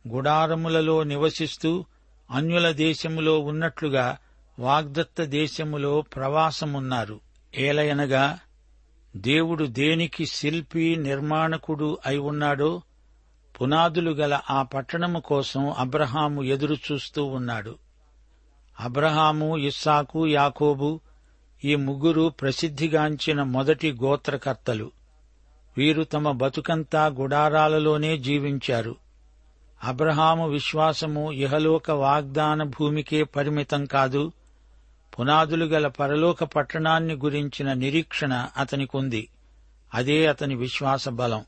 గుడారములలో 0.08 1.04
నివసిస్తూ 1.04 1.86
అన్యుల 2.32 2.72
దేశములో 2.72 3.40
ఉన్నట్లుగా 3.40 4.18
వాగ్దత్త 4.60 5.24
దేశములో 5.24 6.02
ప్రవాసమున్నారు. 6.02 7.20
ఏలయనగా 7.58 8.40
దేవుడు 9.16 9.66
దేనికి 9.66 10.26
శిల్పి 10.26 10.96
నిర్మాణకుడు 10.96 11.98
అయి 12.06 12.18
ఉన్నాడో 12.18 12.82
పునాదులు 13.62 14.12
గల 14.12 14.40
ఆ 14.50 14.62
పట్టణము 14.62 15.20
కోసం 15.20 15.72
అబ్రహాము 15.72 16.44
ఎదురుచూస్తూ 16.44 17.26
ఉన్నాడు. 17.26 17.76
అబ్రహాము 18.80 19.58
ఇస్సాకు 19.58 20.28
యాకోబు 20.28 21.00
ఈ 21.66 21.76
ముగ్గురు 21.76 22.30
ప్రసిద్ధిగాంచిన 22.30 23.44
మొదటి 23.44 23.92
గోత్రకర్తలు. 23.92 24.92
వీరు 25.78 26.04
తమ 26.04 26.32
బతుకంతా 26.32 27.06
గుడారాలలోనే 27.06 28.18
జీవించారు. 28.18 28.96
అబ్రహాము 29.84 30.50
విశ్వాసము 30.50 31.32
ఇహలోక 31.32 31.92
వాగ్దాన 31.92 32.64
భూమికే 32.64 33.24
పరిమితం 33.24 33.86
కాదు. 33.86 34.32
పునాదులు 35.20 35.66
గల 35.66 35.88
పరలోక 35.88 36.44
పట్టణాన్ని 36.44 37.14
గురించిన 37.14 37.74
నిరీక్షణ 37.74 38.48
అతనికుంది. 38.58 39.30
అదే 39.94 40.28
అతని 40.28 40.56
విశ్వాస 40.56 41.10
బలం. 41.10 41.46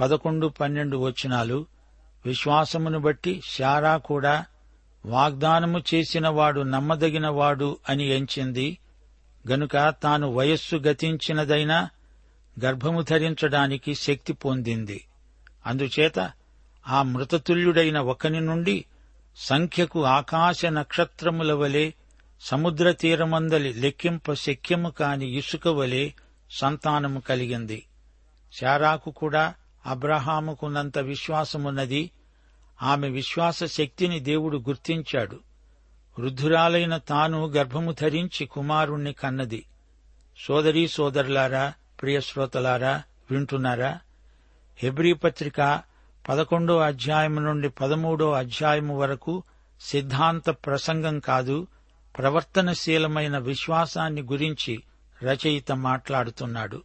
పదకొండు 0.00 0.46
పన్నెండు 0.46 0.96
వచనాలు. 0.96 1.66
విశ్వాసమును 2.26 2.98
బట్టి 2.98 3.42
శారా 3.44 3.96
కూడా 3.96 4.44
వాగ్దానము 5.06 5.82
చేసినవాడు 5.94 6.60
నమ్మదగినవాడు 6.60 7.76
అని 7.88 8.08
ఎంచింది. 8.08 8.78
గనుక 9.50 9.94
తాను 10.02 10.34
వయస్సు 10.34 10.76
గతించినదైనా 10.76 11.88
గర్భము 12.64 13.02
ధరించడానికి 13.02 13.94
శక్తి 13.94 14.32
పొందింది. 14.32 15.06
అందుచేత 15.66 16.30
ఆ 16.88 17.02
మృతతుల్యుడైన 17.02 17.98
ఒకని 17.98 18.40
నుండి 18.40 18.84
సంఖ్యకు 19.36 20.04
ఆకాశ 20.04 20.66
నక్షత్రముల 20.66 21.52
వలె 21.52 21.90
సముద్ర 22.40 22.90
తీరమందలి 22.90 23.72
లెక్కింప 23.72 24.32
శక్యము 24.32 24.90
కాని 24.90 25.36
ఇసుక 25.36 25.68
వలె 25.68 26.10
సంతానము 26.50 27.20
కలిగింది. 27.20 27.86
శారాకు 28.60 29.10
కూడా 29.10 29.54
అబ్రహాముకున్నంత 29.86 30.98
విశ్వాసమున్నది. 30.98 32.10
ఆమె 32.82 33.08
విశ్వాస 33.08 33.64
శక్తిని 33.64 34.20
దేవుడు 34.20 34.58
గుర్తించాడు. 34.58 35.40
వృద్ధురాలైన 36.18 36.96
తాను 36.96 37.46
గర్భము 37.46 37.92
ధరించి 37.92 38.46
కుమారుణ్ణి 38.46 39.12
కన్నది. 39.12 39.66
సోదరీ 40.46 40.88
సోదరులారా 40.88 41.72
ప్రియశ్రోతలారా 42.02 43.02
వింటున్నారా? 43.30 44.00
హెబ్రీ 44.78 45.12
పత్రిక 45.12 45.82
పదకొండో 46.28 46.78
అధ్యాయం 46.78 47.36
నుండి 47.36 47.68
పదమూడో 47.68 48.32
అధ్యాయము 48.32 48.98
వరకు 48.98 49.42
సిద్ధాంత 49.80 50.50
ప్రసంగం 50.50 51.18
కాదు 51.18 51.66
ప్రవర్తనశీలమైన 52.18 53.38
విశ్వాసాన్ని 53.38 54.22
గురించి 54.22 54.82
రచయిత 55.22 55.72
మాట్లాడుతున్నాడు. 55.72 56.82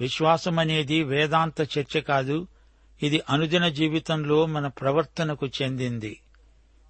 విశ్వాసమనేది 0.00 1.02
వేదాంత 1.02 1.60
చర్చ 1.60 2.00
కాదు 2.00 2.46
ఇది 3.02 3.22
అనుదిన 3.30 3.68
జీవితంలో 3.68 4.46
మన 4.46 4.66
ప్రవర్తనకు 4.66 5.46
చెందింది. 5.46 6.20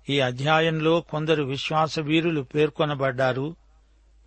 ఈ 0.08 0.20
అధ్యాయంలో 0.20 1.00
కొందరు 1.00 1.42
విశ్వాస 1.42 1.98
వీరులు 1.98 2.40
పేర్కొనబడ్డారు. 2.40 3.56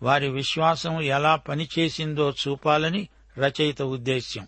వారి 0.02 0.28
విశ్వాసం 0.28 1.00
ఎలా 1.00 1.36
పనిచేసిందో 1.36 2.30
చూపాలని 2.30 3.08
రచయిత 3.38 3.82
ఉద్దేశ్యం. 3.82 4.46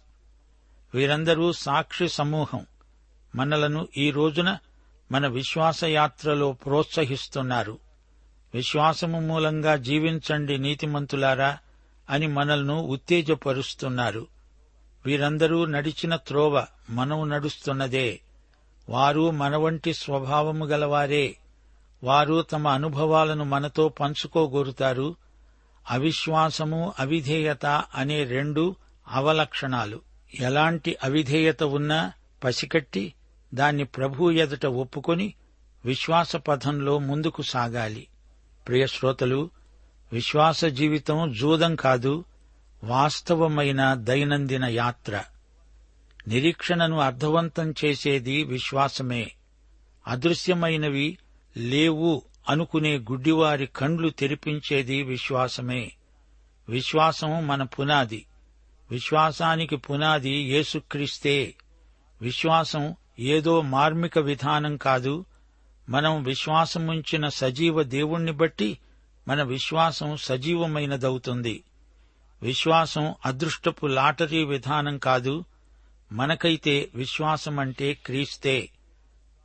వీరందరూ 0.95 1.53
సాక్షి 1.53 2.09
సమూహం. 2.09 2.67
మనలను 3.35 3.89
ఈ 3.97 4.11
రోజున 4.11 4.59
మన 5.13 5.27
విశ్వాసయాత్రలో 5.27 6.53
ప్రోత్సహిస్తున్నారు. 6.53 7.79
విశ్వాసము 8.55 9.21
మూలంగా 9.21 9.77
జీవించండి 9.77 10.59
నీతిమంతులారా 10.59 11.59
అని 12.11 12.27
మనల్ను 12.27 12.81
ఉత్తేజపరుస్తున్నారు. 12.81 14.27
వీరందరూ 15.07 15.67
నడిచిన 15.67 16.17
త్రోవ 16.17 16.67
మనము 16.91 17.25
నడుస్తున్నదే. 17.25 18.21
వారు 18.89 19.31
మనవంటి 19.31 19.95
స్వభావము 19.95 20.65
గలవారే. 20.65 21.37
వారు 22.05 22.43
తమ 22.43 22.69
అనుభవాలను 22.69 23.45
మనతో 23.45 23.89
పంచుకోగోరుతారు. 23.89 25.17
అవిశ్వాసము 25.91 26.93
అవిధేయత 26.99 27.67
అనే 27.95 28.25
రెండు 28.25 28.77
అవలక్షణాలు. 29.09 30.01
ఎలాంటి 30.41 30.97
అవిధేయత 31.05 31.63
ఉన్నా 31.63 32.13
పసికట్టి 32.45 33.15
దాన్ని 33.55 33.85
ప్రభు 33.85 34.31
ఎదుట 34.31 34.67
ఒప్పుకొని 34.67 35.35
విశ్వాస 35.85 36.37
పథంలో 36.37 36.99
ముందుకు 36.99 37.43
సాగాలి. 37.43 38.07
ప్రియశ్రోతలు 38.69 39.51
విశ్వాస 40.13 40.65
జీవితం 40.65 41.33
జూదం 41.33 41.77
కాదు. 41.77 42.25
వాస్తవమైన 42.85 43.95
దైనందిన 43.95 44.65
యాత్ర. 44.65 45.25
నిరీక్షణను 46.29 46.99
అర్థవంతం 46.99 47.75
చేసేది 47.85 48.45
విశ్వాసమే. 48.45 49.33
అదృశ్యమైనవి 50.07 51.19
లేవు 51.57 52.23
అనుకునే 52.49 52.99
గుడ్డివారి 52.99 53.67
కండ్లు 53.67 54.09
తెరిపించేది 54.09 55.03
విశ్వాసమే. 55.03 55.93
విశ్వాసం 56.69 57.47
మన 57.47 57.63
పునాది. 57.63 58.27
విశ్వాసానికి 58.91 59.77
పునాది 59.77 60.31
యేసుక్రీస్తే. 60.31 61.55
విశ్వాసం 62.23 62.95
ఏదో 63.19 63.61
మార్మిక 63.61 64.19
విధానం 64.19 64.77
కాదు. 64.77 65.25
మనం 65.89 66.23
విశ్వాసముంచిన 66.23 67.29
సజీవ 67.29 67.83
దేవుణ్ణి 67.83 68.33
బట్టి 68.33 68.79
మన 69.29 69.43
విశ్వాసం 69.43 70.17
సజీవమైనదవుతుంది. 70.17 71.65
విశ్వాసం 72.43 73.15
అదృష్టపు 73.27 73.87
లాటరీ 73.87 74.45
విధానం 74.45 74.99
కాదు 74.99 75.45
మనకైతే 76.13 76.91
విశ్వాసం 76.95 77.59
అంటే 77.59 77.95
క్రీస్తే. 77.95 78.69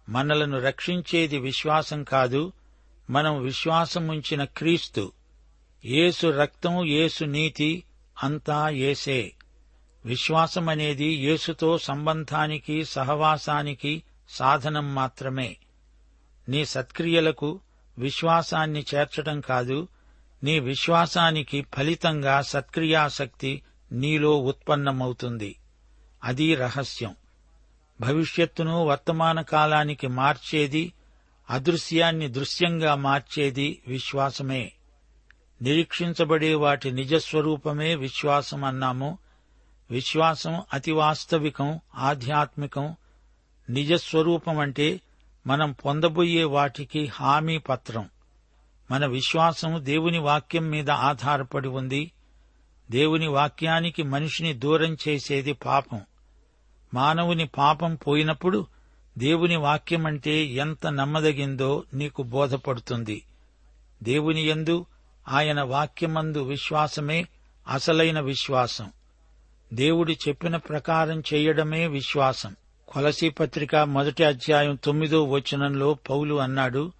మనలను 0.10 0.60
రక్షించేది 0.60 1.40
విశ్వాసం 1.40 2.04
కాదు 2.04 2.54
మనం 3.10 3.44
విశ్వాసముంచిన 3.44 4.44
క్రీస్తు. 4.44 5.12
యేసు 5.86 6.28
రక్తం 6.28 6.86
యేసు 6.86 7.26
నీతి 7.26 7.84
అంతా 8.24 8.70
ఏసే. 8.70 9.34
విశ్వాసమనేది 10.06 11.06
యేసుతో 11.06 11.78
సంబంధానికి 11.78 12.86
సహవాసానికి 12.86 14.04
సాధనం 14.30 14.96
మాత్రమే. 14.96 15.58
నీ 16.50 16.66
సత్క్రియలకు 16.66 17.60
విశ్వాసాన్ని 17.98 18.86
చేర్చటం 18.96 19.42
కాదు 19.42 19.88
నీ 20.44 20.60
విశ్వాసానికి 20.60 21.66
ఫలితంగా 21.76 22.42
సత్క్రియాశక్తి 22.42 23.64
నీలో 23.92 24.38
ఉత్పన్నమవుతుంది. 24.38 25.56
అది 26.24 26.56
రహస్యం. 26.56 27.16
భవిష్యత్తును 28.02 28.86
వర్తమాన 28.86 29.42
కాలానికి 29.42 30.08
మార్చేది 30.08 30.94
అదృశ్యాన్ని 31.50 32.28
దృశ్యంగా 32.28 32.96
మార్చేది 32.96 33.82
విశ్వాసమే. 33.88 34.72
నిరీక్షించబడే 35.62 36.54
వాటి 36.54 36.92
నిజస్వరూపమే 36.92 37.96
విశ్వాసం 37.96 38.64
అన్నాము. 38.64 39.18
విశ్వాసం 39.92 40.62
అతి 40.74 40.92
వాస్తవికం 40.92 41.80
ఆధ్యాత్మికం. 41.96 42.96
నిజస్వరూపం 43.70 44.60
అంటే 44.60 45.02
మనం 45.48 45.72
పొందబోయే 45.72 46.44
వాటికి 46.44 47.06
హామీ 47.06 47.58
పత్రం. 47.58 48.10
మన 48.92 49.06
విశ్వాసం 49.06 49.86
దేవుని 49.86 50.18
వాక్యం 50.18 50.70
మీద 50.70 50.92
ఆధారపడి 50.92 51.68
ఉంది. 51.68 52.12
దేవుని 52.92 53.28
వాక్యానికి 53.28 54.04
మనిషిని 54.04 54.54
దూరం 54.54 54.98
చేసేది 55.08 55.54
పాపం. 55.54 56.02
మానవుని 56.94 57.48
పాపం 57.48 57.96
పోయినప్పుడు 57.96 58.68
దేవుని 59.18 59.56
వాక్యమంటే 59.56 60.46
ఎంత 60.46 60.88
నమ్మదగిందో 60.88 61.84
నీకు 61.94 62.24
బోధపడుతుంది. 62.24 63.24
దేవుని 64.04 64.42
యందు 64.42 64.86
ఆయన 65.28 65.62
వాక్యమందు 65.62 66.40
విశ్వాసమే 66.40 67.26
అసలైన 67.68 68.20
విశ్వాసం. 68.20 68.92
దేవుడు 69.74 70.12
చెప్పిన 70.12 70.56
ప్రకారం 70.56 71.24
చేయడమే 71.34 71.88
విశ్వాసం. 71.88 72.56
కొలసీ 72.88 73.30
పత్రిక 73.30 73.76
మొదటి 73.76 74.24
అధ్యాయం 74.24 74.76
తొమ్మిదో 74.84 75.24
వచనంలో 75.24 75.94
పౌలు 75.94 76.36
అన్నాడు 76.36 76.92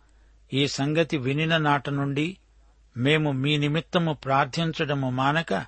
ఈ 0.54 0.68
సంగతి 0.68 1.18
వినిన 1.18 1.58
నాట 1.58 1.90
నుండి 1.90 2.38
మేము 2.98 3.32
మీ 3.32 3.58
నిమిత్తము 3.58 4.14
ప్రార్థించడము 4.14 5.10
మానక 5.10 5.66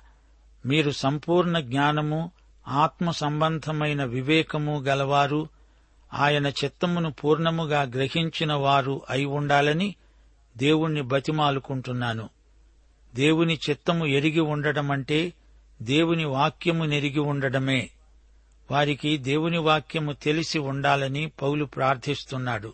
మీరు 0.66 0.90
సంపూర్ణ 0.90 1.58
జ్ఞానము 1.58 2.30
ఆత్మ 2.68 3.10
సంబంధమైన 3.10 4.04
వివేకము 4.04 4.80
గలవారు 4.80 5.48
ఆయన 6.14 6.46
చిత్తమును 6.46 7.10
పూర్ణముగా 7.10 7.82
గ్రహించిన 7.82 8.52
వారు 8.52 9.02
అయి 9.10 9.24
ఉండాలని 9.24 9.94
దేవుణ్ణి 10.56 11.02
బతిమాలుకుంటున్నాను. 11.02 12.28
దేవుని 13.14 13.58
చిత్తము 13.70 14.06
ఎరిగి 14.06 14.40
ఉండడమంటే 14.40 15.32
దేవుని 15.82 16.24
వాక్యము 16.24 16.84
నెరిగి 16.84 17.18
ఉండడమే 17.18 17.90
వారికి 18.70 19.18
దేవుని 19.18 19.58
వాక్యము 19.58 20.12
తెలిసి 20.12 20.58
ఉండాలని 20.58 21.32
పౌలు 21.42 21.64
ప్రార్థిస్తున్నాడు. 21.64 22.72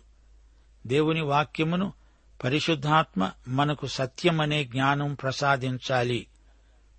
దేవుని 0.87 1.21
వాక్యమును 1.21 1.93
పరిశుద్ధాత్మ 2.43 3.31
మనకు 3.47 3.87
సత్యమనే 3.87 4.63
జ్ఞానం 4.63 5.13
ప్రసాదించాలి. 5.13 6.27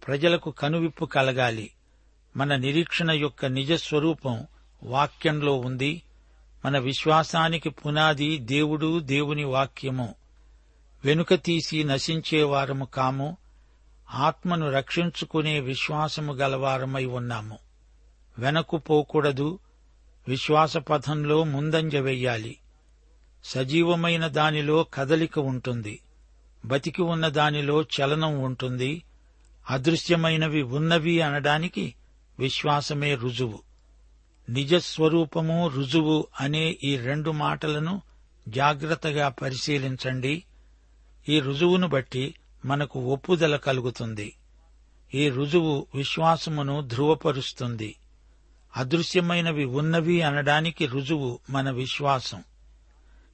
ప్రజలకు 0.07 0.51
కనువిప్పు 0.51 1.05
కలగాలి. 1.05 1.71
మన 2.37 2.57
నిరీక్షణ 2.57 3.11
యొక్క 3.11 3.47
నిజస్వరూపం 3.47 4.47
వాక్యంలో 4.83 5.55
ఉంది. 5.55 6.03
మన 6.65 6.79
విశ్వాసానికి 6.79 7.71
పునాది 7.71 8.39
దేవుడు 8.39 8.99
దేవుని 8.99 9.45
వాక్యము. 9.45 10.15
వెనుక 11.05 11.35
తీసి 11.35 11.85
నశించేవారము 11.85 12.85
కాము. 12.85 13.37
ఆత్మను 14.15 14.71
రక్షించుకునే 14.71 15.61
విశ్వాసము 15.61 16.33
గలవారమై 16.33 17.05
ఉన్నాము. 17.05 17.59
వెనక్కు 18.39 18.77
పోకూడదు. 18.77 19.59
విశ్వాస 20.29 20.77
పథంలో 20.77 21.45
ముందంజ 21.45 21.97
వెయ్యాలి 21.97 22.57
సజీవమైన 23.45 24.27
దానిలో 24.27 24.85
కదలిక 24.95 25.39
ఉంటుంది. 25.39 26.01
బతికి 26.65 27.03
ఉన్న 27.03 27.29
దానిలో 27.29 27.83
చలనం 27.83 28.41
ఉంటుంది. 28.41 29.03
అదృశ్యమైనవి 29.71 30.63
ఉన్నవి 30.63 31.21
అనడానికి 31.21 31.95
విశ్వాసమే 32.39 33.15
రుజువు. 33.15 33.59
నిజస్వరూపము 34.51 35.69
రుజువు 35.69 36.27
అనే 36.41 36.79
ఈ 36.85 36.97
రెండు 36.97 37.31
మాటలను 37.31 38.03
జాగ్రత్తగా 38.49 39.29
పరిశీలించండి. 39.29 40.45
ఈ 41.29 41.41
రుజువును 41.41 41.89
బట్టి 41.89 42.35
మనకు 42.65 43.01
ఒప్పుదల 43.01 43.57
కలుగుతుంది. 43.57 44.37
ఈ 45.15 45.29
రుజువు 45.29 45.87
విశ్వాసమును 45.95 46.81
ధృవపరుస్తుంది. 46.81 47.97
అదృశ్యమైనవి 48.77 49.65
ఉన్నవి 49.65 50.23
అనడానికి 50.23 50.87
రుజువు 50.87 51.39
మన 51.51 51.71
విశ్వాసం. 51.71 52.45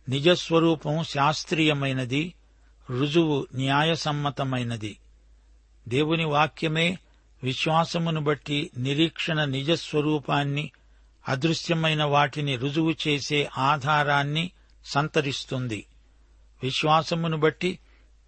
నిజస్వరూపం 0.08 1.04
శాస్త్రీయమైనది 1.04 2.34
రుజువు 2.90 3.46
న్యాయసమ్మతమైనది. 3.54 4.98
దేవుని 5.88 6.24
వాక్యమే 6.24 6.98
విశ్వాసమును 7.42 8.20
బట్టి 8.20 8.70
నిరీక్షణ 8.76 9.44
నిజస్వరూపాన్ని 9.44 10.70
అదృశ్యమైన 11.28 12.04
వాటిని 12.04 12.56
రుజువు 12.56 12.94
చేసే 13.08 13.48
ఆధారాన్ని 13.58 14.50
సంతరిస్తుంది. 14.84 15.86
విశ్వాసమును 16.62 17.36
బట్టి 17.36 17.78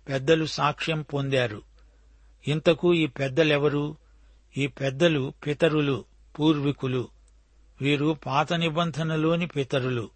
పెద్దలు 0.08 0.46
సాక్ష్యం 0.46 1.02
పొందారు. 1.02 1.62
ఇంతకు 2.48 2.94
ఈ 2.94 3.06
పెద్దలెవరు? 3.06 3.96
ఈ 4.56 4.66
పెద్దలు 4.66 5.32
పితరులు 5.46 6.04
పూర్వీకులు. 6.38 7.08
వీరు 7.80 8.18
పాత 8.26 8.52
నిబంధనలోని 8.52 9.46
పితరులు. 9.46 10.15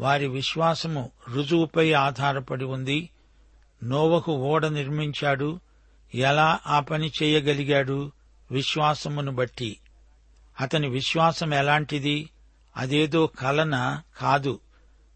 వారి 0.00 0.28
విశ్వాసము 0.28 1.10
రుజువుపై 1.34 1.92
ఆధారపడి 1.92 2.64
ఉంది. 2.64 3.10
నోవహు 3.84 4.32
ఓడ 4.32 4.66
నిర్మించాడు. 4.66 5.60
ఎలా 6.14 6.58
ఆ 6.66 6.80
పని 6.80 7.12
చేయగలిగాడు 7.22 8.12
విశ్వాసమును 8.50 9.32
బట్టి. 9.32 9.76
అతని 10.60 10.88
విశ్వాసం 10.88 11.54
ఎలాంటిది? 11.54 12.30
అదేదో 12.76 13.26
కలన 13.26 14.02
కాదు. 14.18 14.60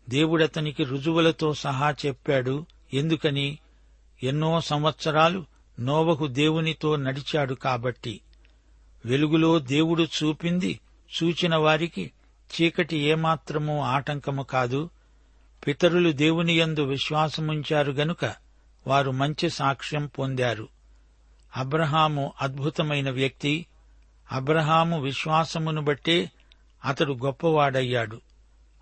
దేవుడతనికి 0.08 0.84
రుజువులతో 0.84 1.54
సహా 1.54 1.94
చెప్పాడు. 2.06 2.66
ఎందుకని? 2.94 3.58
ఎన్నో 4.22 4.60
సంవత్సరాలు 4.60 5.44
నోవహు 5.80 6.26
దేవునితో 6.26 6.96
నడిచాడు 6.96 7.54
కాబట్టి. 7.54 8.20
వెలుగులో 9.04 9.58
దేవుడు 9.58 10.02
చూపింది 10.02 10.80
చూచిన 11.22 11.56
వారికి 11.56 12.10
చీకటి 12.60 12.96
ఏమాత్రమూ 12.96 13.80
ఆటంకము 13.80 14.42
కాదు 14.42 14.90
పితరులు 15.66 16.12
దేవుని 16.12 16.58
యందు 16.58 16.82
విశ్వాసముంచారు 16.82 17.92
గనుక 17.92 18.34
వారు 18.86 19.10
మంచి 19.10 19.50
సాక్ష్యం 19.50 20.06
పొందారు. 20.06 20.68
అబ్రహాము 21.56 22.32
అద్భుతమైన 22.42 23.10
వ్యక్తి 23.10 23.66
అబ్రహాము 24.32 25.00
విశ్వాసమును 25.00 25.82
బట్టే 25.82 26.30
అతడు 26.84 27.12
గొప్పవాడయ్యాడు. 27.12 28.20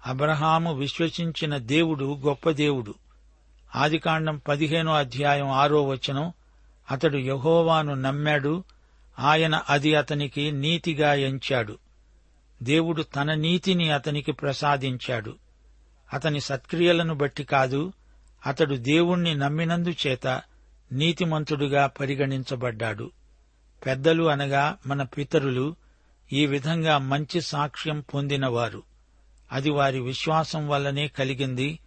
అబ్రహాము 0.06 0.74
విశ్వసించిన 0.74 1.56
దేవుడు 1.56 2.18
గొప్ప 2.24 2.50
దేవుడు. 2.50 2.94
ఆదికాండం 3.76 4.40
పదిహేనో 4.48 4.92
అధ్యాయం 4.92 5.48
ఆరో 5.48 5.85
వచనం 5.85 6.33
అతడు 6.90 7.16
యహోవాను 7.16 7.94
నమ్మాడు 7.94 8.64
ఆయన 9.18 9.62
అది 9.70 9.94
అతనికి 9.94 10.52
నీతిగా 10.52 11.14
ఎంచాడు. 11.14 11.78
దేవుడు 12.62 13.02
తన 13.02 13.34
నీతిని 13.34 13.90
అతనికి 13.90 14.32
ప్రసాదించాడు. 14.32 15.36
అతని 16.12 16.40
సత్క్రియలను 16.40 17.14
బట్టి 17.14 17.44
కాదు 17.44 17.92
అతడు 18.46 18.74
దేవుణ్ణి 18.74 19.34
నమ్మినందుచేత 19.34 20.42
నీతిమంతుడుగా 20.92 21.86
పరిగణించబడ్డాడు. 21.86 23.10
పెద్దలు 23.86 24.24
అనగా 24.24 24.76
మన 24.86 25.02
పితరులు 25.02 25.76
ఈ 26.32 26.46
విధంగా 26.46 26.98
మంచి 26.98 27.40
సాక్ష్యం 27.40 28.00
పొందినవారు. 28.00 28.82
అది 29.52 29.70
వారి 29.70 30.00
విశ్వాసం 30.00 30.68
వల్లనే 30.68 31.08
కలిగింది. 31.08 31.78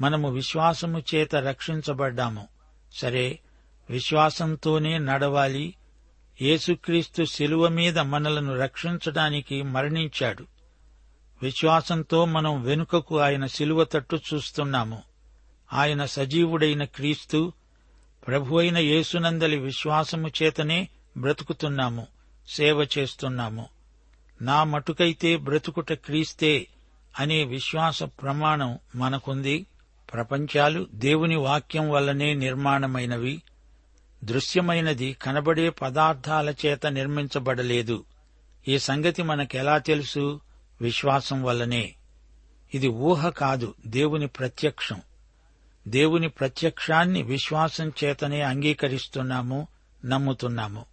మనము 0.00 0.30
విశ్వాసము 0.30 1.02
చేత 1.14 1.34
రక్షించబడ్డాము. 1.34 2.48
సరే 2.92 3.38
విశ్వాసంతోనే 3.90 4.98
నడవాలి 4.98 5.74
యేసుక్రీస్తు 6.42 7.24
శిలువ 7.24 7.68
మీద 7.68 7.98
మనలను 7.98 8.58
రక్షించడానికి 8.58 9.62
మరణించాడు. 9.62 10.46
విశ్వాసంతో 11.42 12.24
మనం 12.24 12.62
వెనుకకు 12.62 13.18
ఆయన 13.18 13.46
శిలువ 13.46 13.84
తట్టు 13.84 14.20
చూస్తున్నాము. 14.34 15.02
ఆయన 15.72 16.04
సజీవుడైన 16.04 16.84
క్రీస్తు 16.84 17.52
ప్రభువైన 18.26 18.78
యేసునందలి 18.78 19.58
విశ్వాసము 19.58 20.30
చేతనే 20.42 20.88
బ్రతుకుతున్నాము 21.18 22.06
సేవ 22.48 22.86
చేస్తున్నాము. 22.98 23.66
నా 24.42 24.64
మటుకైతే 24.64 25.36
బ్రతుకుట 25.36 25.92
క్రీస్తే 25.92 26.66
అనే 27.20 27.44
విశ్వాస 27.44 28.02
ప్రమాణం 28.02 28.78
మనకుంది. 28.94 29.66
ప్రపంచాలు 30.12 30.86
దేవుని 30.94 31.36
వాక్యం 31.36 31.90
వల్లనే 31.90 32.34
నిర్మాణమైనవి. 32.34 33.42
దృశ్యమైనది 34.24 35.12
కనబడే 35.12 35.70
పదార్థాల 35.70 36.54
చేత 36.66 36.86
నిర్మించబడలేదు. 36.86 38.04
ఈ 38.68 38.78
సంగతి 38.78 39.22
మనకెలా 39.22 39.78
తెలుసు? 39.78 40.40
విశ్వాసం 40.80 41.42
వల్లనే. 41.42 41.94
ఇది 42.74 42.88
ఊహ 42.88 43.28
కాదు 43.28 43.74
దేవుని 43.86 44.26
ప్రత్యక్షం. 44.26 45.02
దేవుని 45.88 46.28
ప్రత్యక్షాన్ని 46.28 47.22
విశ్వాసం 47.22 47.92
చేతనే 48.04 48.40
అంగీకరిస్తున్నాము 48.40 49.68
నమ్ముతున్నాము. 50.04 50.84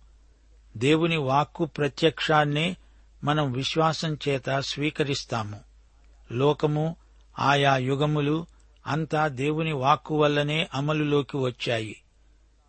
దేవుని 0.77 1.17
వాక్కు 1.17 1.65
ప్రత్యక్షాన్నే 1.65 2.77
మనం 3.23 3.51
విశ్వాసం 3.51 4.17
చేత 4.27 4.59
స్వీకరిస్తాము. 4.59 5.59
లోకము 6.31 6.95
ఆయా 7.39 7.77
యుగములు 7.77 8.45
అంతా 8.87 9.27
దేవుని 9.27 9.71
వాక్కు 9.71 10.21
వల్లనే 10.21 10.67
అమలులోకి 10.73 11.37
వచ్చాయి. 11.37 12.00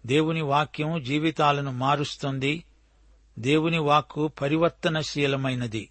దేవుని 0.07 0.43
వాక్యం 0.43 1.03
జీవితాలను 1.03 1.73
మారుస్తుంది. 1.73 2.65
దేవుని 3.39 3.79
వాక్కు 3.79 4.29
పరివర్తనశీలమైనది. 4.29 5.89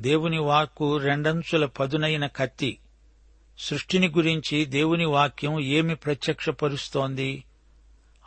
దేవుని 0.00 0.38
వాక్కు 0.38 0.96
రెండంచుల 0.96 1.66
పదునైన 1.66 2.26
కత్తి. 2.26 2.78
సృష్టిని 3.58 4.08
గురించి 4.08 4.64
దేవుని 4.64 5.04
వాక్యం 5.04 5.60
ఏమి 5.60 5.94
ప్రత్యక్షపరుస్తోంది? 5.94 7.44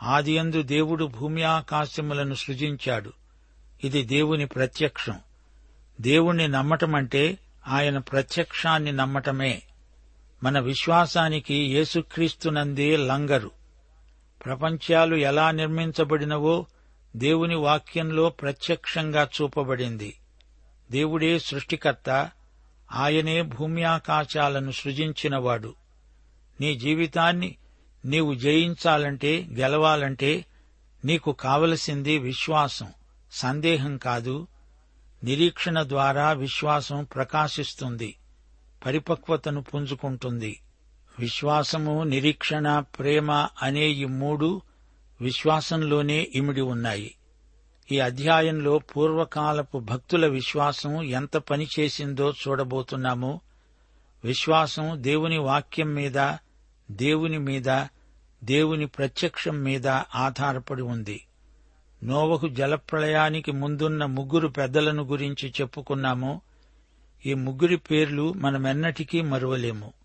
ఆదియందు 0.02 0.62
దేవుడు 0.62 1.04
భూమి 1.04 1.42
ఆకాశములను 1.42 2.34
సృజించాడు. 2.34 3.12
ఇది 3.84 4.02
దేవుని 4.02 4.46
ప్రత్యక్షం. 4.46 5.18
దేవుణ్ణి 6.00 6.48
నమ్మటమంటే 6.48 7.38
ఆయన 7.68 7.98
ప్రత్యక్షాన్ని 7.98 8.92
నమ్మటమే. 8.92 9.62
మన 10.42 10.58
విశ్వాసానికి 10.58 11.54
యేసుక్రీస్తునందే 11.54 12.96
లంగరు. 12.96 13.59
ప్రపంచాలు 14.44 15.16
ఎలా 15.16 15.50
నిర్మించబడినవో 15.50 16.66
దేవుని 17.16 17.54
వాక్యంలో 17.54 18.28
ప్రత్యక్షంగా 18.28 19.28
చూపబడింది. 19.42 20.20
దేవుడే 20.90 21.38
సృష్టికర్త 21.38 22.30
ఆయనే 22.92 23.42
భూమి 23.42 23.82
ఆకాశాలను 23.82 24.70
సృజించినవాడు. 24.70 25.74
నీ 26.60 26.78
జీవితాన్ని 26.78 27.56
నీవు 28.04 28.34
జయించాలంటే 28.34 29.48
గెలవాలంటే 29.52 30.44
నీకు 31.04 31.32
కావలసింది 31.32 32.18
విశ్వాసం 32.18 32.92
సందేహం 33.32 33.96
కాదు. 33.96 34.46
నిరీక్షణ 35.24 35.82
ద్వారా 35.82 36.32
విశ్వాసం 36.32 37.04
ప్రకాశిస్తుంది 37.04 38.16
పరిపక్వతను 38.86 39.62
పుంజుకుంటుంది. 39.62 40.60
విశ్వాసము 41.18 42.02
నిరీక్షణ 42.02 42.80
ప్రేమ 42.80 43.48
అనే 43.62 43.88
ఈ 43.88 44.04
మూడు 44.04 44.62
విశ్వాసంలోనే 45.20 46.28
ఇమిడి 46.34 46.60
ఉన్నాయి. 46.60 47.14
ఈ 47.92 47.98
అధ్యాయంలో 47.98 48.78
పూర్వకాలపు 48.78 49.78
భక్తుల 49.78 50.26
విశ్వాసం 50.26 51.02
ఎంత 51.02 51.36
పనిచేసిందో 51.36 52.30
చూడబోతున్నాము. 52.30 53.40
విశ్వాసం 54.24 55.02
దేవుని 55.02 55.38
వాక్యం 55.38 55.94
మీద 55.94 56.34
దేవుని 56.90 57.38
మీద 57.38 57.86
దేవుని 58.44 58.86
ప్రత్యక్షం 58.86 59.62
మీద 59.62 59.88
ఆధారపడి 60.14 60.82
ఉంది. 60.82 61.26
నోవహు 62.04 62.48
జలప్రళయానికి 62.48 63.52
ముందున్న 63.52 64.04
ముగ్గురు 64.04 64.48
పెద్దలను 64.48 65.02
గురించి 65.02 65.52
చెప్పుకున్నాము. 65.60 66.40
ఈ 67.26 67.34
ముగ్గురి 67.34 67.76
పేర్లు 67.76 68.32
మనమెన్నటికీ 68.32 69.20
మరువలేము. 69.20 69.99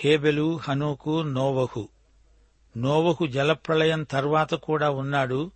హేబెలు 0.00 0.60
హనోకు 0.68 1.22
నోవహు. 1.22 1.88
నోవహు 2.76 3.26
జలప్రళయం 3.26 4.02
తర్వాత 4.02 4.54
కూడా 4.54 4.90
ఉన్నాడు. 4.90 5.50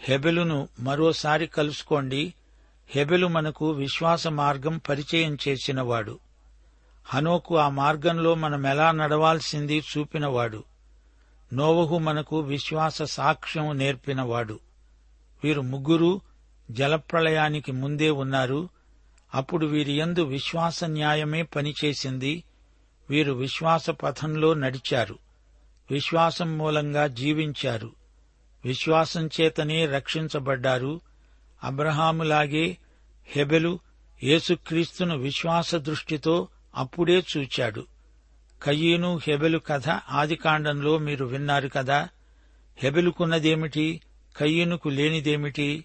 హెబెలును 0.00 0.68
మరోసారి 0.80 1.46
కలుసుకోండి. 1.46 2.34
హెబెలు 2.90 3.26
మనకు 3.26 3.70
విశ్వాస 3.70 4.26
మార్గం 4.26 4.80
పరిచయం 4.88 5.38
చేసినవాడు. 5.48 6.18
హనోకు 7.04 7.56
ఆ 7.56 7.68
మార్గంలో 7.68 8.34
మనమెలా 8.34 8.90
నడవాల్సింది 8.90 9.78
చూపినవాడు. 9.78 10.64
నోవహు 11.52 11.98
మనకు 11.98 12.38
విశ్వాస 12.38 13.02
సాక్ష్యం 13.02 13.78
నేర్పినవాడు. 13.78 14.60
వీరు 15.44 15.60
ముగ్గురు 15.60 16.20
జలప్రళయానికి 16.70 17.72
ముందే 17.72 18.10
ఉన్నారు. 18.10 18.68
అప్పుడు 19.34 19.66
వీరి 19.66 19.92
యందు 19.92 20.22
విశ్వాస 20.22 20.84
న్యాయమే 20.84 21.42
పనిచేసింది. 21.42 22.44
వీరు 23.10 23.32
విశ్వాస 23.32 23.90
పథంలో 23.90 24.54
నడిచారు. 24.54 25.18
విశ్వాసం 25.90 26.58
మూలంగా 26.58 27.06
జీవించారు. 27.06 27.92
విశ్వాసం 28.64 29.26
చేతనే 29.26 29.86
రక్షించబడ్డారు. 29.86 31.00
అబ్రహాములాగే 31.64 32.76
హెబెలు 33.26 33.78
యేసుక్రీస్తును 34.22 35.18
విశ్వాస 35.18 35.74
దృష్టితో 35.74 36.48
అప్పుడే 36.74 37.22
చూచాడు. 37.36 37.86
కయ్యను 38.62 39.20
హెబెలు 39.28 39.58
కథ 39.58 39.88
ఆదికాండంలో 39.88 40.98
మీరు 40.98 41.24
విన్నారు 41.24 41.68
కదా. 41.68 42.08
హెబెలుకున్నదేమిటి? 42.78 44.00
కయ్యనుకు 44.36 44.88
లేనిదేమిటి? 44.88 45.84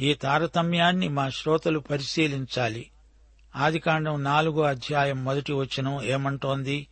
ఈ 0.00 0.14
తారతమ్యాన్ని 0.14 1.08
మా 1.08 1.28
శ్రోతలు 1.28 1.78
పరిశీలించాలి. 1.78 2.90
ఆదికాండం 3.58 4.24
నాలుగో 4.24 4.62
అధ్యాయం 4.62 5.24
మొదటి 5.24 5.52
వచనం 5.52 6.02
ఏమంటోంది? 6.02 6.86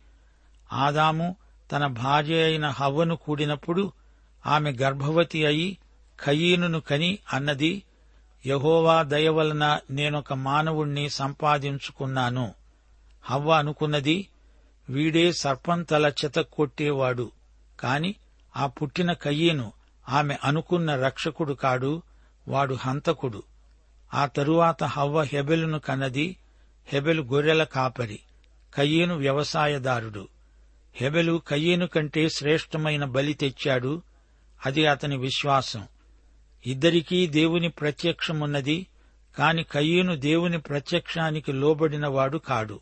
ఆదాము 0.73 1.35
తన 1.71 1.87
భార్య 1.87 2.43
అయిన 2.43 2.67
హవ్వను 2.67 3.15
కూడినప్పుడు 3.15 3.91
ఆమె 4.45 4.71
గర్భవతి 4.71 5.45
అయి 5.45 5.77
కయీనును 6.19 6.79
కని 6.79 7.19
అన్నది 7.33 7.83
యహోవా 8.45 9.03
దయ 9.03 9.29
వలన 9.29 9.79
నేనొక 9.91 10.33
మానవుణ్ణి 10.33 11.09
సంపాదించుకున్నాను. 11.09 12.53
హవ్వ 13.23 13.51
అనుకున్నది 13.51 14.27
వీడే 14.89 15.31
సర్పం 15.31 15.83
తల 15.83 16.11
చెతక్కొట్టేవాడు 16.25 17.31
కాని 17.79 18.15
ఆ 18.57 18.67
పుట్టిన 18.67 19.13
కయ్యేను 19.13 19.71
ఆమె 20.09 20.37
అనుకున్న 20.43 20.95
రక్షకుడు 20.95 21.53
కాడు 21.53 22.01
వాడు 22.47 22.75
హంతకుడు. 22.75 23.43
ఆ 24.13 24.25
తరువాత 24.25 24.83
హవ్వ 24.83 25.21
హెబెలును 25.21 25.79
కన్నది 25.79 26.37
హెబెలు 26.87 27.21
గొర్రెల 27.21 27.63
కాపరి 27.63 28.19
కయ్యేను 28.75 29.15
వ్యవసాయదారుడు. 29.15 30.27
హెబెలు 30.95 31.41
కయ్యేను 31.47 31.87
కంటే 31.87 32.29
శ్రేష్టమైన 32.29 33.05
బలి 33.05 33.33
తెచ్చాడు 33.33 34.01
అది 34.65 34.85
అతని 34.85 35.17
విశ్వాసం. 35.17 35.87
ఇద్దరికీ 36.65 37.27
దేవుని 37.27 37.69
ప్రత్యక్షమున్నది 37.69 38.87
కాని 39.37 39.63
కయ్యూను 39.63 40.15
దేవుని 40.15 40.57
ప్రత్యక్షానికి 40.57 41.51
లోబడినవాడు 41.51 42.37
కాడు. 42.37 42.79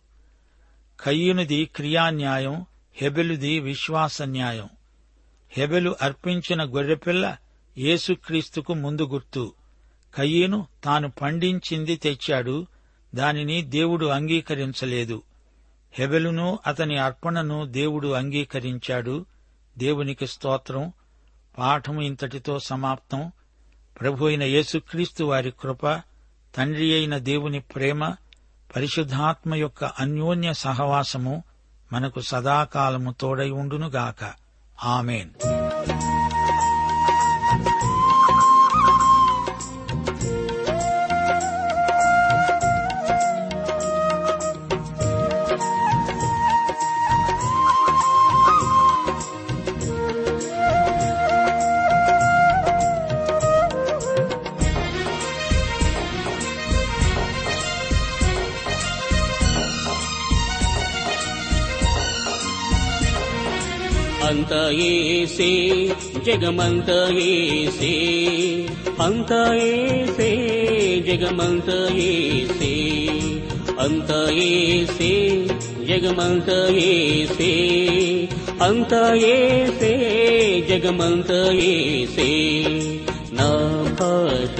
కయ్యూనుది 1.03 1.65
క్రియాన్యాయం 1.65 2.65
హెబెలుది 2.93 3.59
విశ్వాస 3.59 4.21
న్యాయం 4.21 4.69
హెబెలు 5.51 5.95
అర్పించిన 6.01 6.63
గొర్రెపిల్ల 6.63 7.37
యేసుక్రీస్తుకు 7.77 8.73
ముందు 8.73 9.05
గుర్తు. 9.05 9.53
కయ్యేను 10.15 10.67
తాను 10.83 11.11
పండించింది 11.11 11.95
తెచ్చాడు 11.95 12.67
దానిని 13.15 13.61
దేవుడు 13.61 14.05
అంగీకరించలేదు. 14.05 15.23
హెబెలును 15.93 16.59
అతని 16.67 16.97
అర్పణను 16.97 17.65
దేవుడు 17.65 18.07
అంగీకరించాడు. 18.07 19.25
దేవునికి 19.77 20.27
స్తోత్రం. 20.27 20.93
పాఠము 21.57 22.01
ఇంతటితో 22.01 22.59
సమాప్తం. 22.59 23.31
ప్రభు 24.01 24.25
అయిన 24.25 24.43
యేసుక్రీస్తు 24.43 25.23
వారి 25.23 25.51
కృప 25.51 25.87
తండ్రి 26.55 26.93
అయిన 26.93 27.17
దేవుని 27.17 27.59
ప్రేమ 27.59 28.15
పరిశుద్ధాత్మ 28.75 29.55
యొక్క 29.55 29.83
అన్యోన్య 29.83 30.53
సహవాసము 30.53 31.43
మనకు 31.93 32.21
సదాకాలము 32.21 33.11
తోడై 33.11 33.49
ఉండునుగాక. 33.49 34.33
ఆమెన్. 34.83 35.29
ఏసే 65.25 65.51
జగమంత 66.25 66.89
ఏసే 67.21 67.93
అంత 69.05 69.31
ఏసే 69.67 70.29
జగమంత 71.07 71.69
ఏసే 72.05 72.73
అంత 73.85 74.11
ఏసే 74.45 75.11
జగమంత 75.89 76.49
ఏసే 76.83 77.51
అంత 78.67 78.93
ఏసే 79.31 79.93
జగమంత 80.69 81.31
ఏసే 81.65 82.29
నా 83.39 83.49
భాష 83.99 84.59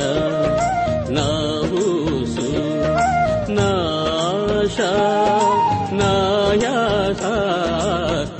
నా 1.18 1.28
ఊసు 1.84 2.50
నా 3.52 3.70
ఆశ 4.26 4.80
నా 6.00 6.14
యాస. 6.64 7.24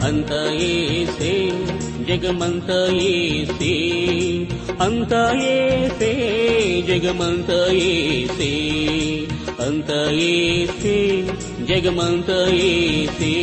అంత 0.08 0.32
ఏసే 0.66 1.35
జగమంతా 2.16 2.94
ఏసే. 2.94 3.74
అంత 4.82 5.14
ఏసే 5.44 6.12
జగమంతా 6.82 7.72
ఏసే. 7.72 8.52
అంత 9.60 9.92
ఏసే 10.14 11.28
జగమంతా 11.66 12.48
ఏసే. 12.48 13.34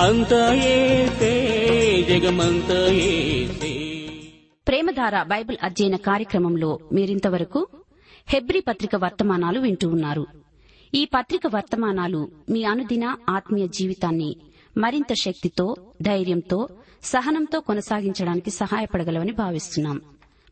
అంత 0.00 0.32
ఏసే 0.54 1.32
జగమంతా 2.08 2.86
ఏసే. 2.92 3.72
ప్రేమధార 4.68 5.22
బైబిల్ 5.22 5.56
అధ్యయన 5.62 5.96
కార్యక్రమంలో 5.96 6.78
మీరింతవరకు 6.92 7.66
హెబ్రి 8.28 8.60
పత్రిక 8.60 8.96
వర్తమానాలు 8.96 9.60
వింటూ 9.60 9.88
ఉన్నారు. 9.88 10.26
ఈ 10.94 11.04
పత్రిక 11.04 11.46
వర్తమానాలు 11.46 12.28
మీ 12.50 12.64
అనుదిన 12.64 13.16
ఆత్మీయ 13.30 13.66
జీవితాన్ని 13.66 14.36
మరింత 14.76 15.12
శక్తితో 15.12 15.76
ధైర్యంతో 16.02 16.68
సహనంతో 17.02 17.60
కొనసాగించడానికి 17.60 18.50
సహాయపడగలవని 18.50 19.32
భావిస్తున్నాం. 19.32 20.00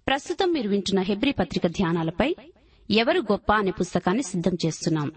ప్రస్తుతం 0.07 0.53
మీరు 0.53 0.69
వింటున్న 0.69 1.01
హెబ్రి 1.01 1.33
పత్రిక 1.33 1.67
ధ్యానాలపై 1.67 2.37
ఎవరు 2.91 3.21
గొప్ప 3.21 3.53
అనే 3.53 3.71
పుస్తకాన్ని 3.71 4.23
సిద్దం 4.23 4.53
చేస్తున్నాం. 4.67 5.13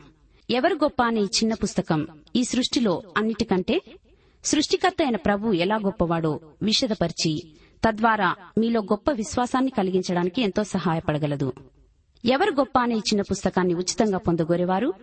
ఎవరు 0.49 0.75
గొప్ప 0.75 1.03
అనే 1.03 1.21
ఈ 1.21 1.23
చిన్న 1.23 1.53
పుస్తకం 1.53 2.07
ఈ 2.35 2.43
సృష్టిలో 2.43 3.03
అన్నిటికంటే 3.17 3.81
సృష్టికర్త 4.43 4.97
అయిన 5.01 5.15
ప్రభు 5.15 5.53
ఎలా 5.53 5.75
గొప్పవాడో 5.75 6.39
విషదపరిచి 6.63 7.51
తద్వారా 7.85 8.35
మీలో 8.57 8.81
గొప్ప 8.81 9.11
విశ్వాసాన్ని 9.11 9.71
కలిగించడానికి 9.71 10.41
ఎంతో 10.41 10.63
సహాయపడగలదు. 10.63 11.53
ఎవరు 12.25 12.51
గొప్ప 12.51 12.79
అనే 12.79 12.95
చిన్న 12.95 13.21
పుస్తకాన్ని 13.21 13.73
ఉచితంగా 13.73 14.17
పొందగోరేవారు? 14.17 14.93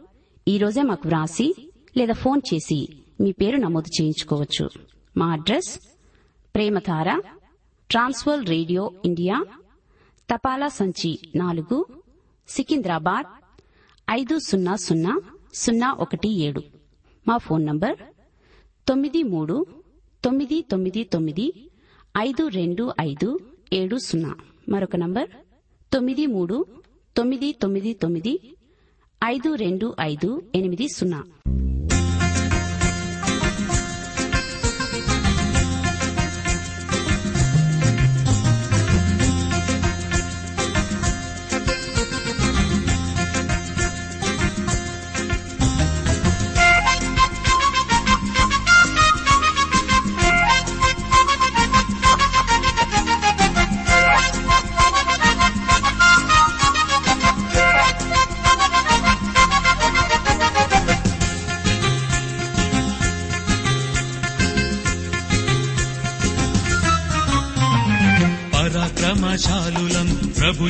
ఈ 0.48 0.58
రోజే 0.58 0.82
మాకు 0.82 1.08
వ్రాసి 1.08 1.72
లేదా 1.96 2.12
ఫోన్ 2.12 2.40
చేసి 2.54 2.88
మీ 3.20 3.32
పేరు 3.32 3.56
నమోదు 3.56 4.02
చేయించుకోవచ్చు. 4.02 4.70
మా 5.16 5.32
address 5.32 5.78
Premadhara 6.54 7.20
Trans World 7.90 8.46
radio 8.46 8.90
India 9.04 9.44
తపాలా 10.34 10.68
సంచి 10.68 11.18
నాలుగు 11.36 11.86
సికింద్రాబాద్ 12.48 13.26
ఐదు 14.10 14.38
సున్నా 14.38 14.76
సున్నా 14.76 15.20
సున్నా 15.54 15.92
ఒకటి 15.92 16.28
ఏడు. 16.42 16.62
మా 17.28 17.36
ఫోన్ 17.36 17.66
నంబర్ 17.66 17.96
తొమ్మిది 18.88 19.22
మూడు 19.22 19.66
తొమ్మిది 20.24 20.62
తొమ్మిది 20.62 21.04
తొమ్మిది 21.04 21.70
ఐదు 22.18 22.48
రెండు 22.48 22.92
ఐదు 23.00 23.38
ఏడు 23.72 23.96
సున్నా. 23.96 24.34
మరొక 24.68 24.96
నంబర్ 24.96 25.28
తొమ్మిది 25.92 26.26
మూడు 26.26 26.66
తొమ్మిది 27.16 27.52
తొమ్మిది 27.52 27.92
తొమ్మిది 27.92 28.56
ఐదు 29.24 29.54
రెండు 29.54 29.94
ఐదు 30.00 30.42
ఎనిమిది 30.54 30.88
సున్నా. 30.88 31.24